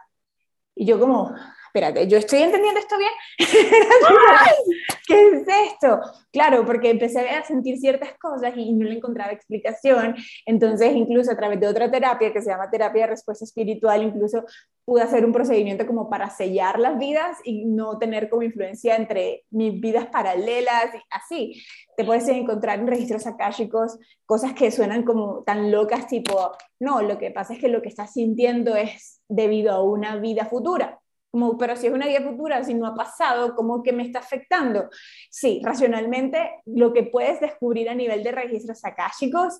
Y 0.76 0.86
yo 0.86 1.00
como, 1.00 1.36
espérate, 1.74 2.06
¿yo 2.06 2.18
estoy 2.18 2.42
entendiendo 2.42 2.82
esto 2.82 2.98
bien? 2.98 3.12
¿Qué 5.08 5.28
es 5.28 5.48
esto? 5.72 6.02
Claro, 6.34 6.66
porque 6.66 6.90
empecé 6.90 7.30
a 7.30 7.44
sentir 7.46 7.78
ciertas 7.78 8.18
cosas 8.18 8.54
y 8.58 8.74
no 8.74 8.86
le 8.86 8.96
encontraba 8.96 9.32
explicación. 9.32 10.16
Entonces, 10.46 10.94
incluso 10.94 11.32
a 11.32 11.38
través 11.38 11.62
de 11.62 11.68
otra 11.68 11.90
terapia 11.90 12.34
que 12.34 12.42
se 12.42 12.50
llama 12.50 12.70
terapia 12.70 13.04
de 13.04 13.12
respuesta 13.12 13.46
espiritual, 13.46 14.04
incluso 14.04 14.44
pude 14.84 15.02
hacer 15.02 15.26
un 15.26 15.32
procedimiento 15.32 15.88
como 15.88 16.10
para 16.10 16.30
sellar 16.30 16.78
las 16.78 17.00
vidas 17.00 17.38
y 17.46 17.66
no 17.66 17.98
tener 17.98 18.30
como 18.30 18.44
influencia 18.44 18.98
entre 18.98 19.46
mis 19.50 19.80
vidas 19.80 20.08
paralelas 20.08 20.94
y 20.94 21.00
así. 21.10 21.64
Te 21.96 22.04
puedes 22.04 22.28
encontrar 22.28 22.80
en 22.80 22.88
registros 22.88 23.28
akáshicos 23.28 23.98
cosas 24.26 24.54
que 24.54 24.72
suenan 24.72 25.04
como 25.04 25.44
tan 25.44 25.72
locas, 25.72 26.08
tipo, 26.08 26.52
no, 26.80 27.02
lo 27.02 27.18
que 27.18 27.32
pasa 27.32 27.54
es 27.54 27.60
que 27.60 27.70
lo 27.70 27.82
que 27.82 27.90
estás 27.90 28.12
sintiendo 28.12 28.76
es 28.76 29.22
debido 29.30 29.72
a 29.72 29.84
una 29.84 30.18
vida 30.18 30.46
futura 30.46 31.01
como, 31.32 31.58
pero 31.58 31.76
si 31.76 31.88
es 31.88 31.94
una 31.94 32.08
vida 32.08 32.22
futura, 32.22 32.64
si 32.64 32.74
no 32.74 32.86
ha 32.86 32.96
pasado, 32.96 33.56
¿cómo 33.56 33.82
que 33.82 33.94
me 33.94 34.04
está 34.04 34.20
afectando? 34.20 34.90
Sí, 35.30 35.62
racionalmente 35.64 36.62
lo 36.66 36.94
que 36.94 37.04
puedes 37.04 37.40
descubrir 37.40 37.90
a 37.90 37.96
nivel 37.96 38.24
de 38.24 38.32
registros 38.32 38.84
akáshicos 38.84 39.60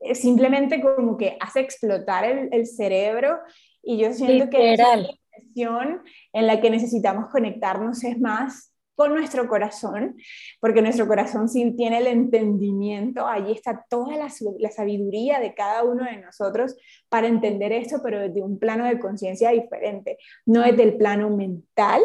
es 0.00 0.20
simplemente 0.20 0.80
como 0.80 1.16
que 1.16 1.36
hace 1.40 1.60
explotar 1.60 2.24
el, 2.24 2.48
el 2.52 2.66
cerebro 2.66 3.38
y 3.82 3.98
yo 3.98 4.12
siento 4.12 4.44
Literal. 4.44 4.50
que 4.50 4.76
la 4.76 5.40
situación 5.40 6.02
en 6.32 6.46
la 6.46 6.60
que 6.60 6.70
necesitamos 6.70 7.30
conectarnos 7.30 8.04
es 8.04 8.20
más 8.20 8.72
con 8.98 9.14
nuestro 9.14 9.46
corazón, 9.46 10.16
porque 10.58 10.82
nuestro 10.82 11.06
corazón 11.06 11.48
sí 11.48 11.72
tiene 11.76 11.98
el 11.98 12.08
entendimiento, 12.08 13.28
allí 13.28 13.52
está 13.52 13.86
toda 13.88 14.16
la, 14.16 14.28
la 14.58 14.70
sabiduría 14.72 15.38
de 15.38 15.54
cada 15.54 15.84
uno 15.84 16.04
de 16.04 16.16
nosotros 16.16 16.74
para 17.08 17.28
entender 17.28 17.70
esto, 17.70 18.00
pero 18.02 18.18
desde 18.18 18.42
un 18.42 18.58
plano 18.58 18.86
de 18.86 18.98
conciencia 18.98 19.50
diferente, 19.50 20.18
no 20.46 20.62
desde 20.62 20.82
el 20.82 20.96
plano 20.96 21.30
mental, 21.30 22.02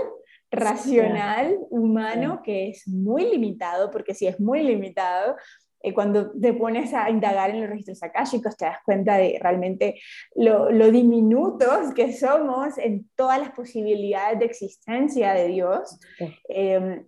racional, 0.52 1.58
humano, 1.72 2.42
que 2.44 2.70
es 2.70 2.88
muy 2.88 3.26
limitado, 3.26 3.90
porque 3.90 4.14
si 4.14 4.28
es 4.28 4.40
muy 4.40 4.62
limitado, 4.62 5.36
eh, 5.84 5.94
cuando 5.94 6.32
te 6.32 6.54
pones 6.54 6.94
a 6.94 7.10
indagar 7.10 7.50
en 7.50 7.60
los 7.60 7.70
registros 7.70 8.02
akáshicos, 8.02 8.56
te 8.56 8.66
das 8.66 8.78
cuenta 8.86 9.18
de 9.18 9.38
realmente 9.42 10.00
lo, 10.34 10.72
lo, 10.72 10.90
diminutos 10.90 11.94
que 11.94 12.14
somos 12.14 12.78
en 12.78 13.10
todas 13.16 13.38
las 13.38 13.52
posibilidades 13.52 14.40
de 14.40 14.46
existencia 14.46 15.34
de 15.34 15.48
Dios. 15.50 16.00
Eh, 16.48 17.06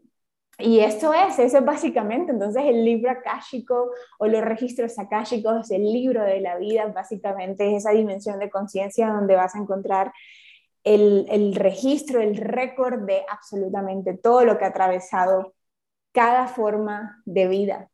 y 0.57 0.79
esto 0.79 1.13
es, 1.13 1.39
eso 1.39 1.57
es 1.57 1.65
básicamente, 1.65 2.31
entonces 2.31 2.63
el 2.65 2.83
libro 2.83 3.11
akáshico 3.11 3.91
o 4.19 4.27
los 4.27 4.41
registros 4.41 4.97
akáshicos, 4.99 5.71
el 5.71 5.83
libro 5.83 6.23
de 6.23 6.41
la 6.41 6.57
vida, 6.57 6.85
básicamente 6.87 7.69
es 7.69 7.83
esa 7.83 7.91
dimensión 7.91 8.39
de 8.39 8.49
conciencia 8.49 9.07
donde 9.07 9.35
vas 9.35 9.55
a 9.55 9.59
encontrar 9.59 10.13
el, 10.83 11.25
el 11.29 11.55
registro, 11.55 12.21
el 12.21 12.37
récord 12.37 13.05
de 13.05 13.23
absolutamente 13.29 14.17
todo 14.17 14.45
lo 14.45 14.57
que 14.57 14.65
ha 14.65 14.69
atravesado 14.69 15.53
cada 16.13 16.47
forma 16.47 17.21
de 17.25 17.47
vida, 17.47 17.89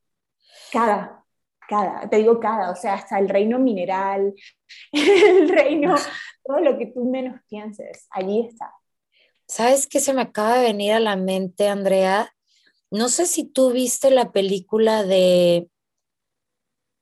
cada, 0.72 1.25
cada, 1.67 2.10
te 2.10 2.17
digo 2.17 2.39
cada, 2.39 2.72
o 2.72 2.75
sea, 2.75 2.96
hasta 2.96 3.20
el 3.20 3.29
reino 3.29 3.60
mineral, 3.60 4.34
el 4.91 5.50
reino, 5.50 5.96
todo 6.43 6.60
lo 6.60 6.77
que 6.77 6.88
tú 6.88 7.05
menos 7.05 7.39
pienses, 7.48 8.08
allí 8.12 8.48
está. 8.48 8.74
¿Sabes 9.48 9.88
qué 9.88 10.00
se 10.00 10.13
me 10.13 10.22
acaba 10.22 10.58
de 10.58 10.63
venir 10.63 10.93
a 10.93 11.00
la 11.00 11.17
mente, 11.17 11.67
Andrea? 11.67 12.34
No 12.89 13.10
sé 13.10 13.25
si 13.25 13.43
tú 13.43 13.72
viste 13.72 14.10
la 14.12 14.31
película 14.31 15.03
de, 15.03 15.70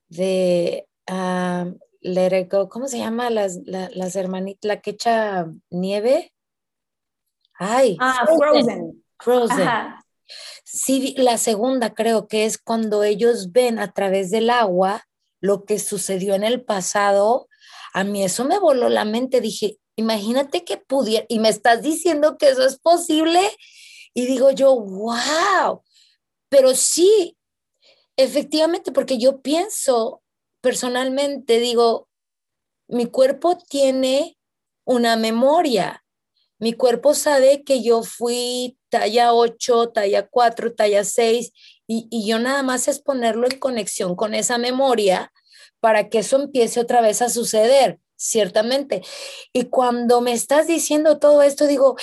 de 0.08 0.88
uh, 1.12 1.78
Let 2.02 2.48
¿Cómo 2.70 2.88
se 2.88 2.98
llama 2.98 3.30
las, 3.30 3.60
las 3.66 4.16
hermanitas? 4.16 4.68
La 4.68 4.82
que 4.82 4.92
echa 4.92 5.48
nieve. 5.70 6.34
Ay. 7.56 7.98
Ah, 8.00 8.26
Frozen. 8.26 9.04
Frozen. 9.20 9.68
Sí, 10.64 11.16
la 11.18 11.38
segunda 11.38 11.94
creo 11.94 12.28
que 12.28 12.46
es 12.46 12.58
cuando 12.58 13.04
ellos 13.04 13.52
ven 13.52 13.80
a 13.80 13.94
través 13.94 14.32
del 14.32 14.50
agua 14.50 15.06
lo 15.42 15.66
que 15.66 15.80
sucedió 15.80 16.36
en 16.36 16.44
el 16.44 16.64
pasado. 16.64 17.48
A 17.94 18.04
mí 18.04 18.24
eso 18.24 18.46
me 18.46 18.60
voló 18.60 18.90
la 18.90 19.06
mente. 19.06 19.42
Dije, 19.42 19.78
imagínate 19.96 20.64
que 20.64 20.78
pudiera, 20.78 21.26
y 21.30 21.40
me 21.40 21.50
estás 21.50 21.82
diciendo 21.82 22.38
que 22.38 22.50
eso 22.50 22.66
es 22.66 22.80
posible. 22.80 23.42
Y 24.14 24.26
digo 24.26 24.52
yo, 24.52 24.80
wow. 24.80 25.84
Pero 26.50 26.76
sí, 26.76 27.38
efectivamente, 28.18 28.92
porque 28.92 29.18
yo 29.18 29.42
pienso 29.42 30.22
personalmente, 30.62 31.60
digo, 31.60 32.10
mi 32.88 33.06
cuerpo 33.06 33.58
tiene 33.58 34.38
una 34.84 35.16
memoria. 35.16 36.04
Mi 36.60 36.74
cuerpo 36.74 37.14
sabe 37.14 37.64
que 37.64 37.82
yo 37.82 38.04
fui 38.04 38.78
talla 38.90 39.34
8, 39.34 39.90
talla 39.90 40.28
4, 40.28 40.74
talla 40.76 41.04
6, 41.04 41.52
y, 41.88 42.08
y, 42.12 42.28
yo 42.28 42.38
nada 42.38 42.62
más 42.62 42.88
es 42.88 43.00
ponerlo 43.00 43.48
en 43.50 43.58
conexión 43.58 44.16
con 44.16 44.36
esa 44.36 44.60
memoria 44.60 45.32
para 45.80 46.10
que 46.10 46.20
eso 46.20 46.36
empiece 46.36 46.80
otra 46.80 47.02
vez 47.02 47.22
a 47.22 47.30
suceder, 47.30 48.00
ciertamente. 48.16 49.02
Y 49.54 49.66
cuando 49.66 50.22
me 50.22 50.34
estás 50.34 50.68
diciendo 50.68 51.18
todo 51.18 51.42
esto, 51.42 51.66
digo, 51.66 51.96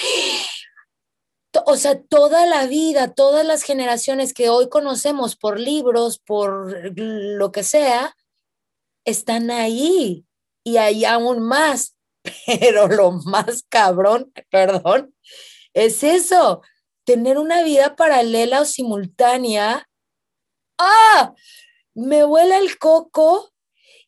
o 1.64 1.76
sea, 1.76 2.00
toda 2.02 2.46
la 2.46 2.66
vida, 2.66 3.14
todas 3.14 3.46
las 3.46 3.62
generaciones 3.62 4.34
que 4.34 4.48
hoy 4.48 4.68
conocemos 4.68 5.36
por 5.36 5.58
libros, 5.58 6.18
por 6.18 6.90
lo 6.98 7.52
que 7.52 7.62
sea, 7.62 8.16
están 9.04 9.50
ahí 9.50 10.26
y 10.64 10.76
hay 10.76 11.04
aún 11.04 11.40
más. 11.40 11.95
Pero 12.46 12.88
lo 12.88 13.12
más 13.12 13.64
cabrón, 13.68 14.32
perdón, 14.50 15.14
es 15.74 16.02
eso, 16.02 16.62
tener 17.04 17.38
una 17.38 17.62
vida 17.62 17.96
paralela 17.96 18.62
o 18.62 18.64
simultánea. 18.64 19.88
¡Ah! 20.78 21.34
Me 21.94 22.24
huele 22.24 22.58
el 22.58 22.78
coco 22.78 23.52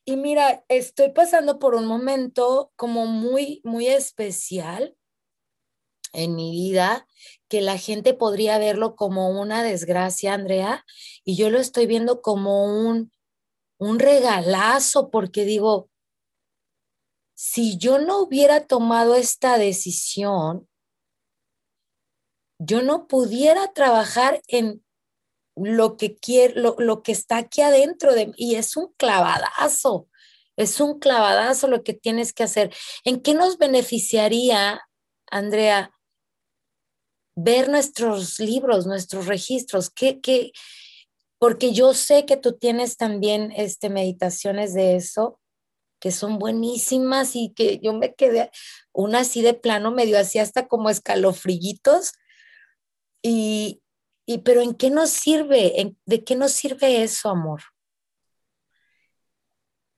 y 0.04 0.16
mira, 0.16 0.64
estoy 0.68 1.10
pasando 1.10 1.58
por 1.58 1.74
un 1.74 1.86
momento 1.86 2.72
como 2.76 3.06
muy, 3.06 3.60
muy 3.64 3.88
especial 3.88 4.96
en 6.14 6.34
mi 6.34 6.50
vida, 6.50 7.06
que 7.48 7.60
la 7.60 7.76
gente 7.76 8.14
podría 8.14 8.58
verlo 8.58 8.96
como 8.96 9.28
una 9.28 9.62
desgracia, 9.62 10.34
Andrea, 10.34 10.84
y 11.24 11.36
yo 11.36 11.50
lo 11.50 11.58
estoy 11.58 11.86
viendo 11.86 12.22
como 12.22 12.64
un, 12.64 13.12
un 13.78 13.98
regalazo, 13.98 15.10
porque 15.10 15.44
digo, 15.44 15.90
si 17.40 17.78
yo 17.78 18.00
no 18.00 18.18
hubiera 18.18 18.66
tomado 18.66 19.14
esta 19.14 19.58
decisión, 19.58 20.68
yo 22.58 22.82
no 22.82 23.06
pudiera 23.06 23.72
trabajar 23.72 24.42
en 24.48 24.84
lo 25.54 25.96
que 25.96 26.16
quiero, 26.16 26.74
lo, 26.80 27.02
que 27.04 27.12
está 27.12 27.36
aquí 27.36 27.60
adentro 27.60 28.12
de 28.12 28.26
mí, 28.26 28.32
y 28.36 28.56
es 28.56 28.76
un 28.76 28.92
clavadazo, 28.94 30.08
es 30.56 30.80
un 30.80 30.98
clavadazo 30.98 31.68
lo 31.68 31.84
que 31.84 31.94
tienes 31.94 32.32
que 32.32 32.42
hacer. 32.42 32.74
¿En 33.04 33.20
qué 33.22 33.34
nos 33.34 33.56
beneficiaría, 33.56 34.80
Andrea, 35.30 35.92
ver 37.36 37.68
nuestros 37.68 38.40
libros, 38.40 38.84
nuestros 38.84 39.26
registros? 39.26 39.90
¿Qué, 39.90 40.20
qué? 40.20 40.50
Porque 41.38 41.72
yo 41.72 41.94
sé 41.94 42.26
que 42.26 42.36
tú 42.36 42.58
tienes 42.58 42.96
también 42.96 43.52
este, 43.52 43.90
meditaciones 43.90 44.74
de 44.74 44.96
eso 44.96 45.38
que 46.00 46.10
son 46.10 46.38
buenísimas 46.38 47.34
y 47.34 47.52
que 47.54 47.78
yo 47.78 47.92
me 47.92 48.14
quedé, 48.14 48.50
una 48.92 49.20
así 49.20 49.42
de 49.42 49.54
plano, 49.54 49.90
medio 49.90 50.18
así 50.18 50.38
hasta 50.38 50.68
como 50.68 50.90
escalofrillitos. 50.90 52.12
Y, 53.22 53.82
y, 54.26 54.38
pero 54.38 54.60
¿en 54.60 54.74
qué 54.74 54.90
nos 54.90 55.10
sirve? 55.10 55.96
¿De 56.06 56.24
qué 56.24 56.36
nos 56.36 56.52
sirve 56.52 57.02
eso, 57.02 57.30
amor? 57.30 57.62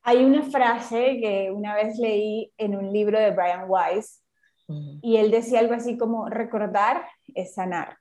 Hay 0.03 0.25
una 0.25 0.43
frase 0.43 1.19
que 1.21 1.51
una 1.53 1.75
vez 1.75 1.99
leí 1.99 2.53
en 2.57 2.75
un 2.75 2.93
libro 2.93 3.21
de 3.21 3.33
Brian 3.33 3.65
Weiss 3.69 4.23
y 5.03 5.17
él 5.17 5.31
decía 5.31 5.59
algo 5.59 5.75
así 5.75 5.99
como 5.99 6.29
recordar 6.29 7.07
es 7.35 7.55
sanar. 7.55 7.99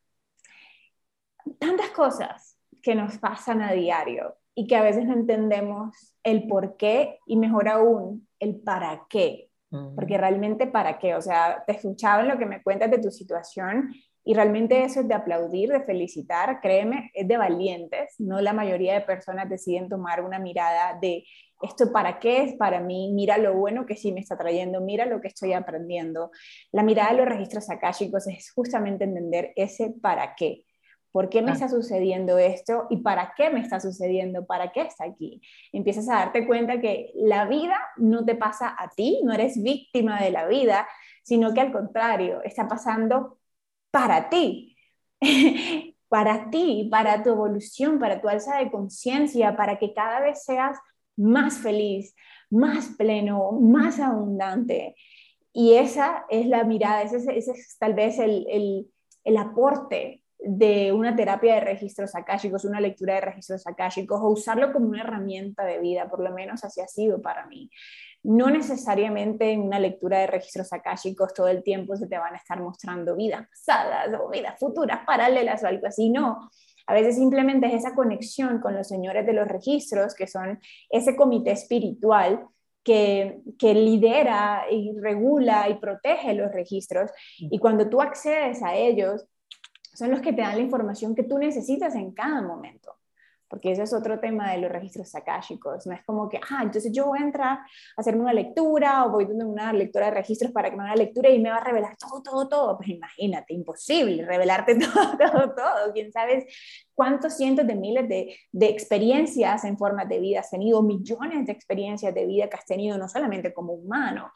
Tantas 1.60 1.89
cosas 1.89 2.58
que 2.82 2.95
nos 2.95 3.17
pasan 3.17 3.62
a 3.62 3.74
diario 3.74 4.38
y 4.60 4.67
que 4.67 4.76
a 4.76 4.82
veces 4.82 5.06
no 5.06 5.13
entendemos 5.13 5.95
el 6.22 6.45
por 6.45 6.76
qué 6.76 7.19
y 7.26 7.38
mejor 7.38 7.69
aún 7.69 8.28
el 8.39 8.60
para 8.60 9.06
qué. 9.10 9.50
Porque 9.95 10.17
realmente 10.17 10.67
para 10.67 11.00
qué, 11.00 11.15
o 11.15 11.22
sea, 11.22 11.63
te 11.65 11.74
escuchaba 11.74 12.24
en 12.24 12.28
lo 12.28 12.38
que 12.38 12.45
me 12.45 12.62
cuentas 12.62 12.91
de 12.91 12.98
tu 12.98 13.10
situación 13.10 13.93
y 14.26 14.34
realmente 14.34 14.84
eso 14.84 15.00
es 15.00 15.08
de 15.08 15.13
aplaudir, 15.13 15.69
de 15.69 15.84
felicitar, 15.84 16.60
créeme, 16.60 17.10
es 17.13 17.26
de 17.26 17.38
valientes. 17.38 18.15
No 18.17 18.41
la 18.41 18.52
mayoría 18.52 18.95
de 18.95 19.02
personas 19.02 19.50
deciden 19.50 19.88
tomar 19.88 20.26
una 20.26 20.39
mirada 20.39 21.00
de 21.00 21.24
esto 21.62 21.93
para 21.93 22.19
qué 22.19 22.43
es 22.43 22.56
para 22.56 22.82
mí, 22.82 23.13
mira 23.13 23.38
lo 23.38 23.54
bueno 23.54 23.86
que 23.86 23.95
sí 23.95 24.12
me 24.12 24.19
está 24.19 24.38
trayendo, 24.38 24.82
mira 24.82 25.06
lo 25.06 25.22
que 25.22 25.30
estoy 25.30 25.54
aprendiendo. 25.54 26.32
La 26.74 26.84
mirada 26.84 27.12
de 27.12 27.17
los 27.19 27.28
registros 27.30 27.69
akáshicos 27.69 28.28
es 28.28 28.52
justamente 28.52 29.06
entender 29.06 29.54
ese 29.56 29.93
para 30.02 30.36
qué. 30.36 30.65
¿Por 31.12 31.30
qué 31.30 31.41
me 31.41 31.52
está 31.52 31.67
sucediendo 31.69 32.38
esto 32.38 32.86
y 32.89 32.98
para 32.98 33.34
qué 33.36 33.50
me 33.50 33.62
está 33.62 33.80
sucediendo? 33.80 34.45
¿Para 34.45 34.72
qué 34.72 34.82
está 34.82 35.06
aquí? 35.06 35.41
Empiezas 35.72 36.08
a 36.10 36.15
darte 36.15 36.45
cuenta 36.45 36.80
que 36.80 37.12
la 37.15 37.45
vida 37.45 37.78
no 37.98 38.26
te 38.26 38.36
pasa 38.36 38.76
a 38.78 38.89
ti, 38.89 39.19
no 39.24 39.34
eres 39.34 39.62
víctima 39.62 40.22
de 40.22 40.32
la 40.32 40.48
vida, 40.48 40.88
sino 41.24 41.54
que 41.54 41.62
al 41.62 41.72
contrario, 41.72 42.41
está 42.43 42.67
pasando 42.67 43.39
para 43.91 44.30
ti. 44.30 44.76
para 46.10 46.50
ti, 46.50 46.88
para 46.91 47.24
tu 47.24 47.30
evolución, 47.30 48.00
para 48.00 48.19
tu 48.22 48.28
alza 48.28 48.58
de 48.58 48.72
conciencia, 48.72 49.56
para 49.56 49.78
que 49.78 49.93
cada 49.93 50.19
vez 50.19 50.43
seas 50.43 50.78
más 51.15 51.60
feliz, 51.60 52.15
más 52.50 52.95
pleno, 52.98 53.52
más 53.54 54.00
abundante. 54.00 54.95
Y 55.54 55.76
esa 55.76 56.26
es 56.30 56.48
la 56.48 56.63
mirada, 56.63 57.04
ese, 57.04 57.38
es 57.38 57.78
tal 57.80 57.93
vez 57.93 58.19
el, 58.19 58.45
el, 58.50 58.91
el 59.24 59.38
aporte 59.38 60.18
de 60.39 60.93
una 60.93 61.15
terapia 61.15 61.56
de 61.56 61.60
registros 61.60 62.15
akáshicos, 62.15 62.63
una 62.63 62.80
lectura 62.80 63.15
de 63.15 63.21
registros 63.21 63.67
akáshicos, 63.67 64.21
o 64.21 64.30
usarlo 64.30 64.71
como 64.71 64.88
una 64.88 65.02
herramienta 65.02 65.65
de 65.65 65.80
vida, 65.80 66.10
por 66.10 66.23
lo 66.23 66.32
menos 66.32 66.63
así 66.63 66.80
ha 66.80 66.88
sido 66.88 67.21
para 67.21 67.45
mí. 67.47 67.69
No 68.23 68.49
necesariamente 68.49 69.52
en 69.52 69.62
una 69.62 69.80
lectura 69.80 70.19
de 70.19 70.28
registros 70.28 70.71
akáshicos 70.71 71.34
todo 71.34 71.47
el 71.49 71.62
tiempo 71.62 71.95
se 71.95 72.08
te 72.08 72.17
van 72.17 72.34
a 72.34 72.38
estar 72.38 72.62
mostrando 72.62 73.15
vidas 73.15 73.47
pasadas 73.49 74.10
o 74.19 74.30
vidas 74.30 74.58
futuras 74.60 75.02
paralelas 75.06 75.63
o 75.63 75.67
algo 75.67 75.88
así, 75.88 76.10
no. 76.10 76.49
A 76.88 76.93
veces 76.93 77.15
simplemente 77.15 77.67
es 77.67 77.73
esa 77.73 77.93
conexión 77.93 78.60
con 78.60 78.75
los 78.75 78.88
señores 78.88 79.25
de 79.25 79.34
los 79.34 79.47
registros, 79.47 80.15
que 80.15 80.25
son 80.25 80.60
ese 80.89 81.15
comité 81.15 81.52
espiritual 81.52 82.47
que, 82.84 83.41
que, 83.60 83.73
lidera 83.73 84.63
y 84.71 84.97
regula 84.99 85.69
y 85.69 85.75
protege 85.75 86.34
los 86.34 86.52
registros. 86.52 87.12
Y 87.38 87.60
cuando 87.60 87.89
tú 87.89 88.02
accedes 88.02 88.63
a 88.63 88.75
ellos, 88.75 89.25
son 89.93 90.12
los 90.12 90.21
que 90.21 90.34
te 90.34 90.41
dan 90.41 90.56
la 90.56 90.63
información 90.63 91.15
que 91.15 91.23
tú 91.23 91.38
necesitas 91.38 91.95
en 91.95 92.12
cada 92.12 92.41
momento. 92.41 92.95
Porque 93.49 93.71
ese 93.71 93.82
es 93.82 93.93
otro 93.93 94.19
tema 94.19 94.52
de 94.52 94.60
los 94.60 94.71
registros 94.71 95.13
akáshicos. 95.15 95.88
No 95.88 95.93
es 95.93 96.04
como 96.06 96.30
que, 96.30 96.38
ah, 96.38 96.62
entonces 96.62 96.91
yo 96.93 97.08
voy 97.08 97.17
a 97.17 97.23
entrar 97.23 97.58
a 97.58 97.65
hacerme 97.97 98.21
una 98.21 98.34
lectura 98.34 99.06
o 99.06 99.10
voy 99.10 99.23
a 99.23 99.28
una 99.28 99.73
lectura 99.73 100.06
de 100.06 100.12
registros 100.12 100.52
para 100.52 100.69
que 100.69 100.75
me 100.75 100.84
haga 100.84 100.93
una 100.93 101.04
lectura 101.04 101.32
y 101.32 101.39
me 101.39 101.49
va 101.49 101.58
a 101.58 101.63
revelar 101.63 101.97
todo, 101.97 102.21
todo, 102.21 102.47
todo. 102.47 102.78
Pues 102.78 102.89
imagínate, 102.89 103.56
imposible 103.56 104.23
revelarte 104.23 104.75
todo, 104.80 105.17
todo, 105.17 105.56
todo. 105.56 105.93
Quién 105.93 106.12
sabe 106.12 106.45
cuántos 106.93 107.38
cientos 107.38 107.65
de 107.65 107.73
miles 107.73 108.08
de, 108.08 108.38
de 108.52 108.69
experiencias 108.69 109.63
en 109.63 109.80
forma 109.80 110.06
de 110.06 110.19
vida 110.19 110.41
has 110.41 110.52
tenido, 110.52 110.84
millones 110.84 111.47
de 111.47 111.52
experiencias 111.52 112.13
de 112.13 112.28
vida 112.28 112.49
que 112.49 112.56
has 112.58 112.65
tenido, 112.65 112.99
no 112.99 113.10
solamente 113.10 113.52
como 113.52 113.73
humano, 113.73 114.32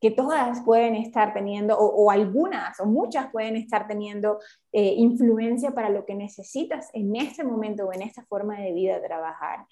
que 0.00 0.10
todas 0.10 0.62
pueden 0.62 0.94
estar 0.94 1.32
teniendo, 1.32 1.76
o, 1.78 2.10
algunas 2.10 2.78
o 2.80 2.86
muchas 2.86 3.30
pueden 3.30 3.56
estar 3.56 3.88
teniendo 3.88 4.38
eh, 4.72 4.94
influencia 4.96 5.70
para 5.72 5.88
lo 5.88 6.04
que 6.04 6.14
necesitas 6.14 6.90
en 6.92 7.16
este 7.16 7.44
momento 7.44 7.86
o 7.86 7.92
en 7.92 8.02
esta 8.02 8.24
forma 8.26 8.60
de 8.60 8.72
vida 8.72 9.02
trabajar. 9.02 9.66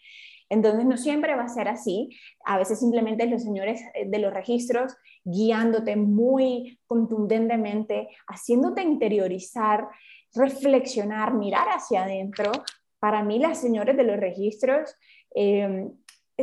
Entonces 0.48 0.84
no 0.86 0.96
siempre 0.96 1.34
va 1.34 1.44
a 1.44 1.48
ser 1.48 1.68
así, 1.68 2.10
a 2.44 2.58
veces 2.58 2.78
simplemente 2.78 3.26
los 3.26 3.42
señores 3.42 3.82
eh, 3.94 4.06
de 4.06 4.18
los 4.18 4.32
registros 4.32 4.96
guiándote 5.24 5.96
muy 5.96 6.78
contundentemente, 6.86 8.08
haciéndote 8.26 8.82
interiorizar, 8.82 9.88
reflexionar, 10.34 11.34
mirar 11.34 11.68
hacia 11.68 12.04
adentro. 12.04 12.50
Para 12.98 13.22
mí 13.22 13.38
las 13.38 13.60
señores 13.60 13.96
de 13.96 14.04
los 14.04 14.16
registros 14.16 14.94
eh, 15.34 15.88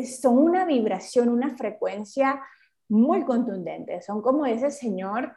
son 0.06 0.38
una 0.38 0.66
vibración, 0.66 1.30
una 1.30 1.56
frecuencia 1.58 2.42
muy 2.92 3.24
contundentes. 3.24 4.06
Son 4.06 4.22
como 4.22 4.46
ese 4.46 4.70
señor 4.70 5.36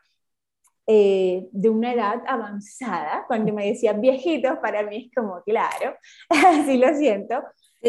eh, 0.86 1.48
de 1.52 1.68
una 1.68 1.94
edad 1.94 2.22
avanzada. 2.26 3.24
Cuando 3.26 3.52
me 3.52 3.66
decían 3.66 4.00
viejitos, 4.00 4.58
para 4.58 4.82
mí 4.82 5.06
es 5.06 5.14
como, 5.14 5.40
claro, 5.42 5.96
así 6.28 6.76
lo 6.76 6.92
siento. 6.94 7.42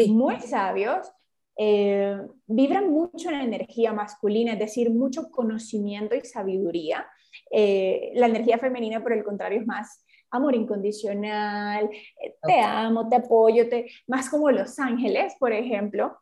Muy 0.08 0.40
sabios, 0.40 1.10
eh, 1.58 2.18
vibran 2.46 2.90
mucho 2.90 3.30
en 3.30 3.38
la 3.38 3.44
energía 3.44 3.92
masculina, 3.92 4.52
es 4.52 4.58
decir, 4.58 4.90
mucho 4.90 5.30
conocimiento 5.30 6.14
y 6.14 6.20
sabiduría. 6.20 7.06
Eh, 7.50 8.12
la 8.14 8.26
energía 8.26 8.58
femenina, 8.58 9.02
por 9.02 9.12
el 9.12 9.24
contrario, 9.24 9.60
es 9.60 9.66
más 9.66 10.04
amor 10.30 10.54
incondicional, 10.54 11.88
eh, 12.22 12.36
te 12.42 12.60
amo, 12.60 13.08
te 13.08 13.16
apoyo, 13.16 13.68
te, 13.68 13.90
más 14.06 14.28
como 14.28 14.50
los 14.50 14.78
ángeles, 14.78 15.34
por 15.38 15.52
ejemplo. 15.52 16.16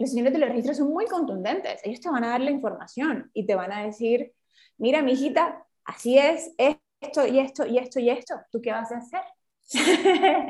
Los 0.00 0.10
señores 0.10 0.32
de 0.32 0.38
los 0.38 0.48
registros 0.48 0.78
son 0.78 0.88
muy 0.88 1.04
contundentes. 1.04 1.78
Ellos 1.84 2.00
te 2.00 2.08
van 2.08 2.24
a 2.24 2.30
dar 2.30 2.40
la 2.40 2.50
información 2.50 3.30
y 3.34 3.44
te 3.44 3.54
van 3.54 3.70
a 3.70 3.84
decir, 3.84 4.32
mira, 4.78 5.02
mi 5.02 5.12
hijita, 5.12 5.66
así 5.84 6.16
es, 6.16 6.54
esto 6.56 7.26
y 7.26 7.38
esto 7.38 7.66
y 7.66 7.76
esto 7.76 8.00
y 8.00 8.08
esto. 8.08 8.34
¿Tú 8.50 8.62
qué 8.62 8.72
vas 8.72 8.90
a 8.92 8.96
hacer? 8.96 9.20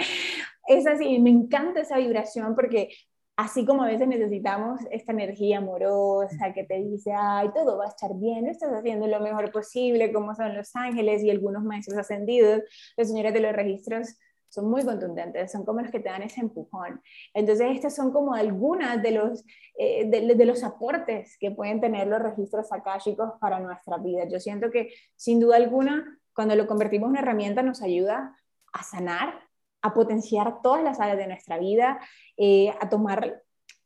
es 0.69 0.87
así, 0.87 1.19
me 1.19 1.31
encanta 1.31 1.81
esa 1.81 1.99
vibración 1.99 2.55
porque 2.55 2.91
así 3.35 3.67
como 3.67 3.83
a 3.83 3.89
veces 3.89 4.07
necesitamos 4.07 4.83
esta 4.93 5.11
energía 5.11 5.59
amorosa 5.59 6.53
que 6.55 6.63
te 6.63 6.77
dice, 6.77 7.13
ay, 7.13 7.51
todo 7.53 7.77
va 7.77 7.87
a 7.87 7.89
estar 7.89 8.15
bien, 8.15 8.47
estás 8.47 8.71
haciendo 8.71 9.09
lo 9.09 9.19
mejor 9.19 9.51
posible, 9.51 10.13
como 10.13 10.33
son 10.37 10.57
los 10.57 10.77
ángeles 10.77 11.25
y 11.25 11.31
algunos 11.31 11.65
maestros 11.65 11.99
ascendidos, 11.99 12.63
los 12.97 13.09
señores 13.09 13.35
de 13.35 13.41
los 13.41 13.53
registros 13.53 14.17
son 14.51 14.69
muy 14.69 14.85
contundentes, 14.85 15.53
son 15.53 15.65
como 15.65 15.81
los 15.81 15.91
que 15.91 16.01
te 16.01 16.09
dan 16.09 16.23
ese 16.23 16.41
empujón. 16.41 17.01
Entonces, 17.33 17.69
estas 17.71 17.95
son 17.95 18.13
como 18.13 18.35
algunas 18.35 19.01
de 19.01 19.13
los, 19.13 19.45
eh, 19.79 20.07
de, 20.11 20.45
los 20.45 20.65
aportes 20.65 21.39
que 21.39 21.53
pueden 21.53 21.81
tener 21.81 22.09
los 22.09 22.21
registros 22.21 22.71
akáshicos 22.73 23.31
para 23.41 23.61
nuestra 23.61 23.97
vida. 23.99 24.29
Yo 24.29 24.41
siento 24.41 24.71
que, 24.71 24.93
sin 25.15 25.39
duda 25.41 25.57
alguna, 25.57 26.19
cuando 26.35 26.57
lo 26.57 26.67
convertimos 26.67 27.07
en 27.07 27.11
una 27.13 27.21
herramienta, 27.21 27.63
nos 27.63 27.81
ayuda 27.81 28.37
a 28.73 28.83
sanar, 28.83 29.41
a 29.83 29.95
potenciar 29.95 30.61
todas 30.63 30.83
las 30.83 31.01
áreas 31.01 31.19
de 31.19 31.29
nuestra 31.29 31.59
vida, 31.59 32.01
eh, 32.37 32.75
a 32.81 32.89
tomar 32.89 33.43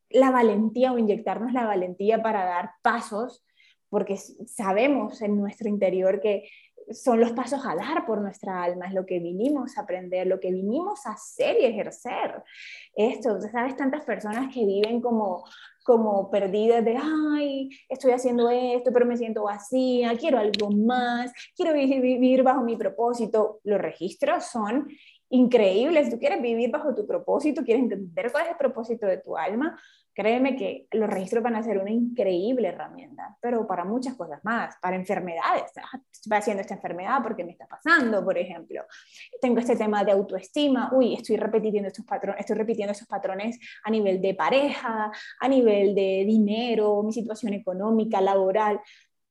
la 0.09 0.31
valentía 0.31 0.93
o 0.93 0.99
inyectarnos 0.99 1.53
la 1.53 1.67
valentía 1.67 2.23
para 2.23 2.45
dar 2.45 2.71
pasos, 2.83 3.45
porque 3.91 4.17
sabemos 4.17 5.21
en 5.21 5.37
nuestro 5.37 5.69
interior 5.69 6.21
que 6.21 6.49
son 6.93 7.21
los 7.21 7.33
pasos 7.33 7.65
a 7.65 7.75
dar 7.75 8.05
por 8.07 8.21
nuestra 8.21 8.63
alma, 8.63 8.87
es 8.87 8.95
lo 8.95 9.07
que 9.07 9.19
vinimos 9.19 9.77
a 9.77 9.83
aprender, 9.83 10.27
lo 10.27 10.41
que 10.41 10.53
vinimos 10.53 11.07
a 11.07 11.13
hacer 11.13 11.57
y 11.61 11.65
ejercer. 11.65 12.43
Esto, 12.95 13.41
¿sabes? 13.41 13.77
Tantas 13.77 14.05
personas 14.05 14.53
que 14.53 14.65
viven 14.65 15.01
como, 15.01 15.45
como 15.85 16.31
perdidas 16.31 16.85
de, 16.85 16.97
ay, 17.01 17.71
estoy 17.89 18.13
haciendo 18.13 18.51
esto, 18.51 18.93
pero 18.93 19.07
me 19.07 19.17
siento 19.17 19.45
vacía, 19.45 20.17
quiero 20.17 20.39
algo 20.39 20.71
más, 20.71 21.33
quiero 21.57 21.73
vivir, 21.73 22.01
vivir 22.01 22.43
bajo 22.43 22.63
mi 22.63 22.77
propósito. 22.77 23.61
Los 23.65 23.81
registros 23.81 24.45
son 24.45 24.89
increíbles. 25.31 26.11
Tú 26.11 26.19
quieres 26.19 26.41
vivir 26.41 26.71
bajo 26.71 26.95
tu 26.95 27.07
propósito, 27.07 27.65
quieres 27.65 27.85
entender 27.85 28.31
cuál 28.31 28.45
es 28.45 28.51
el 28.51 28.57
propósito 28.57 29.07
de 29.07 29.19
tu 29.19 29.37
alma, 29.37 29.79
créeme 30.15 30.57
que 30.57 30.87
los 30.93 31.11
registros 31.11 31.43
van 31.43 31.57
a 31.57 31.63
ser 31.63 31.79
una 31.79 31.91
increíble 31.91 32.69
herramienta, 32.69 33.37
pero 33.41 33.67
para 33.67 33.85
muchas 33.85 34.15
cosas 34.15 34.43
más, 34.45 34.77
para 34.81 34.97
enfermedades. 34.97 35.73
Ah, 35.77 36.01
estoy 36.11 36.39
haciendo 36.39 36.61
esta 36.61 36.75
enfermedad 36.75 37.19
porque 37.23 37.45
me 37.45 37.53
está 37.53 37.67
pasando, 37.67 38.25
por 38.25 38.39
ejemplo. 38.39 38.83
Tengo 39.41 39.59
este 39.59 39.77
tema 39.77 40.05
de 40.05 40.13
autoestima, 40.13 40.91
uy, 40.93 41.15
estoy 41.15 41.37
repitiendo 41.37 41.89
estos 41.89 42.05
patrones, 42.05 42.41
estoy 42.41 42.57
repitiendo 42.57 42.93
esos 42.93 43.09
patrones 43.09 43.59
a 43.83 43.91
nivel 43.91 44.23
de 44.23 44.35
pareja, 44.35 45.11
a 45.41 45.49
nivel 45.49 45.95
de 45.95 46.25
dinero, 46.27 47.03
mi 47.03 47.13
situación 47.13 47.53
económica, 47.53 48.21
laboral. 48.21 48.81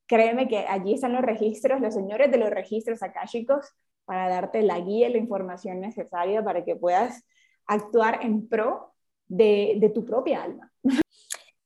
Créeme 0.06 0.48
que 0.48 0.58
allí 0.58 0.94
están 0.94 1.14
los 1.14 1.22
registros, 1.22 1.80
los 1.80 1.94
señores 1.94 2.30
de 2.30 2.36
los 2.36 2.50
registros 2.50 3.02
akáshicos 3.02 3.72
para 4.04 4.28
darte 4.28 4.62
la 4.62 4.78
guía 4.80 5.08
y 5.08 5.12
la 5.12 5.18
información 5.18 5.80
necesaria 5.80 6.44
para 6.44 6.62
que 6.62 6.76
puedas 6.76 7.24
actuar 7.66 8.20
en 8.22 8.46
pro 8.46 8.93
de, 9.26 9.74
de 9.78 9.88
tu 9.90 10.04
propia 10.04 10.42
alma. 10.42 10.72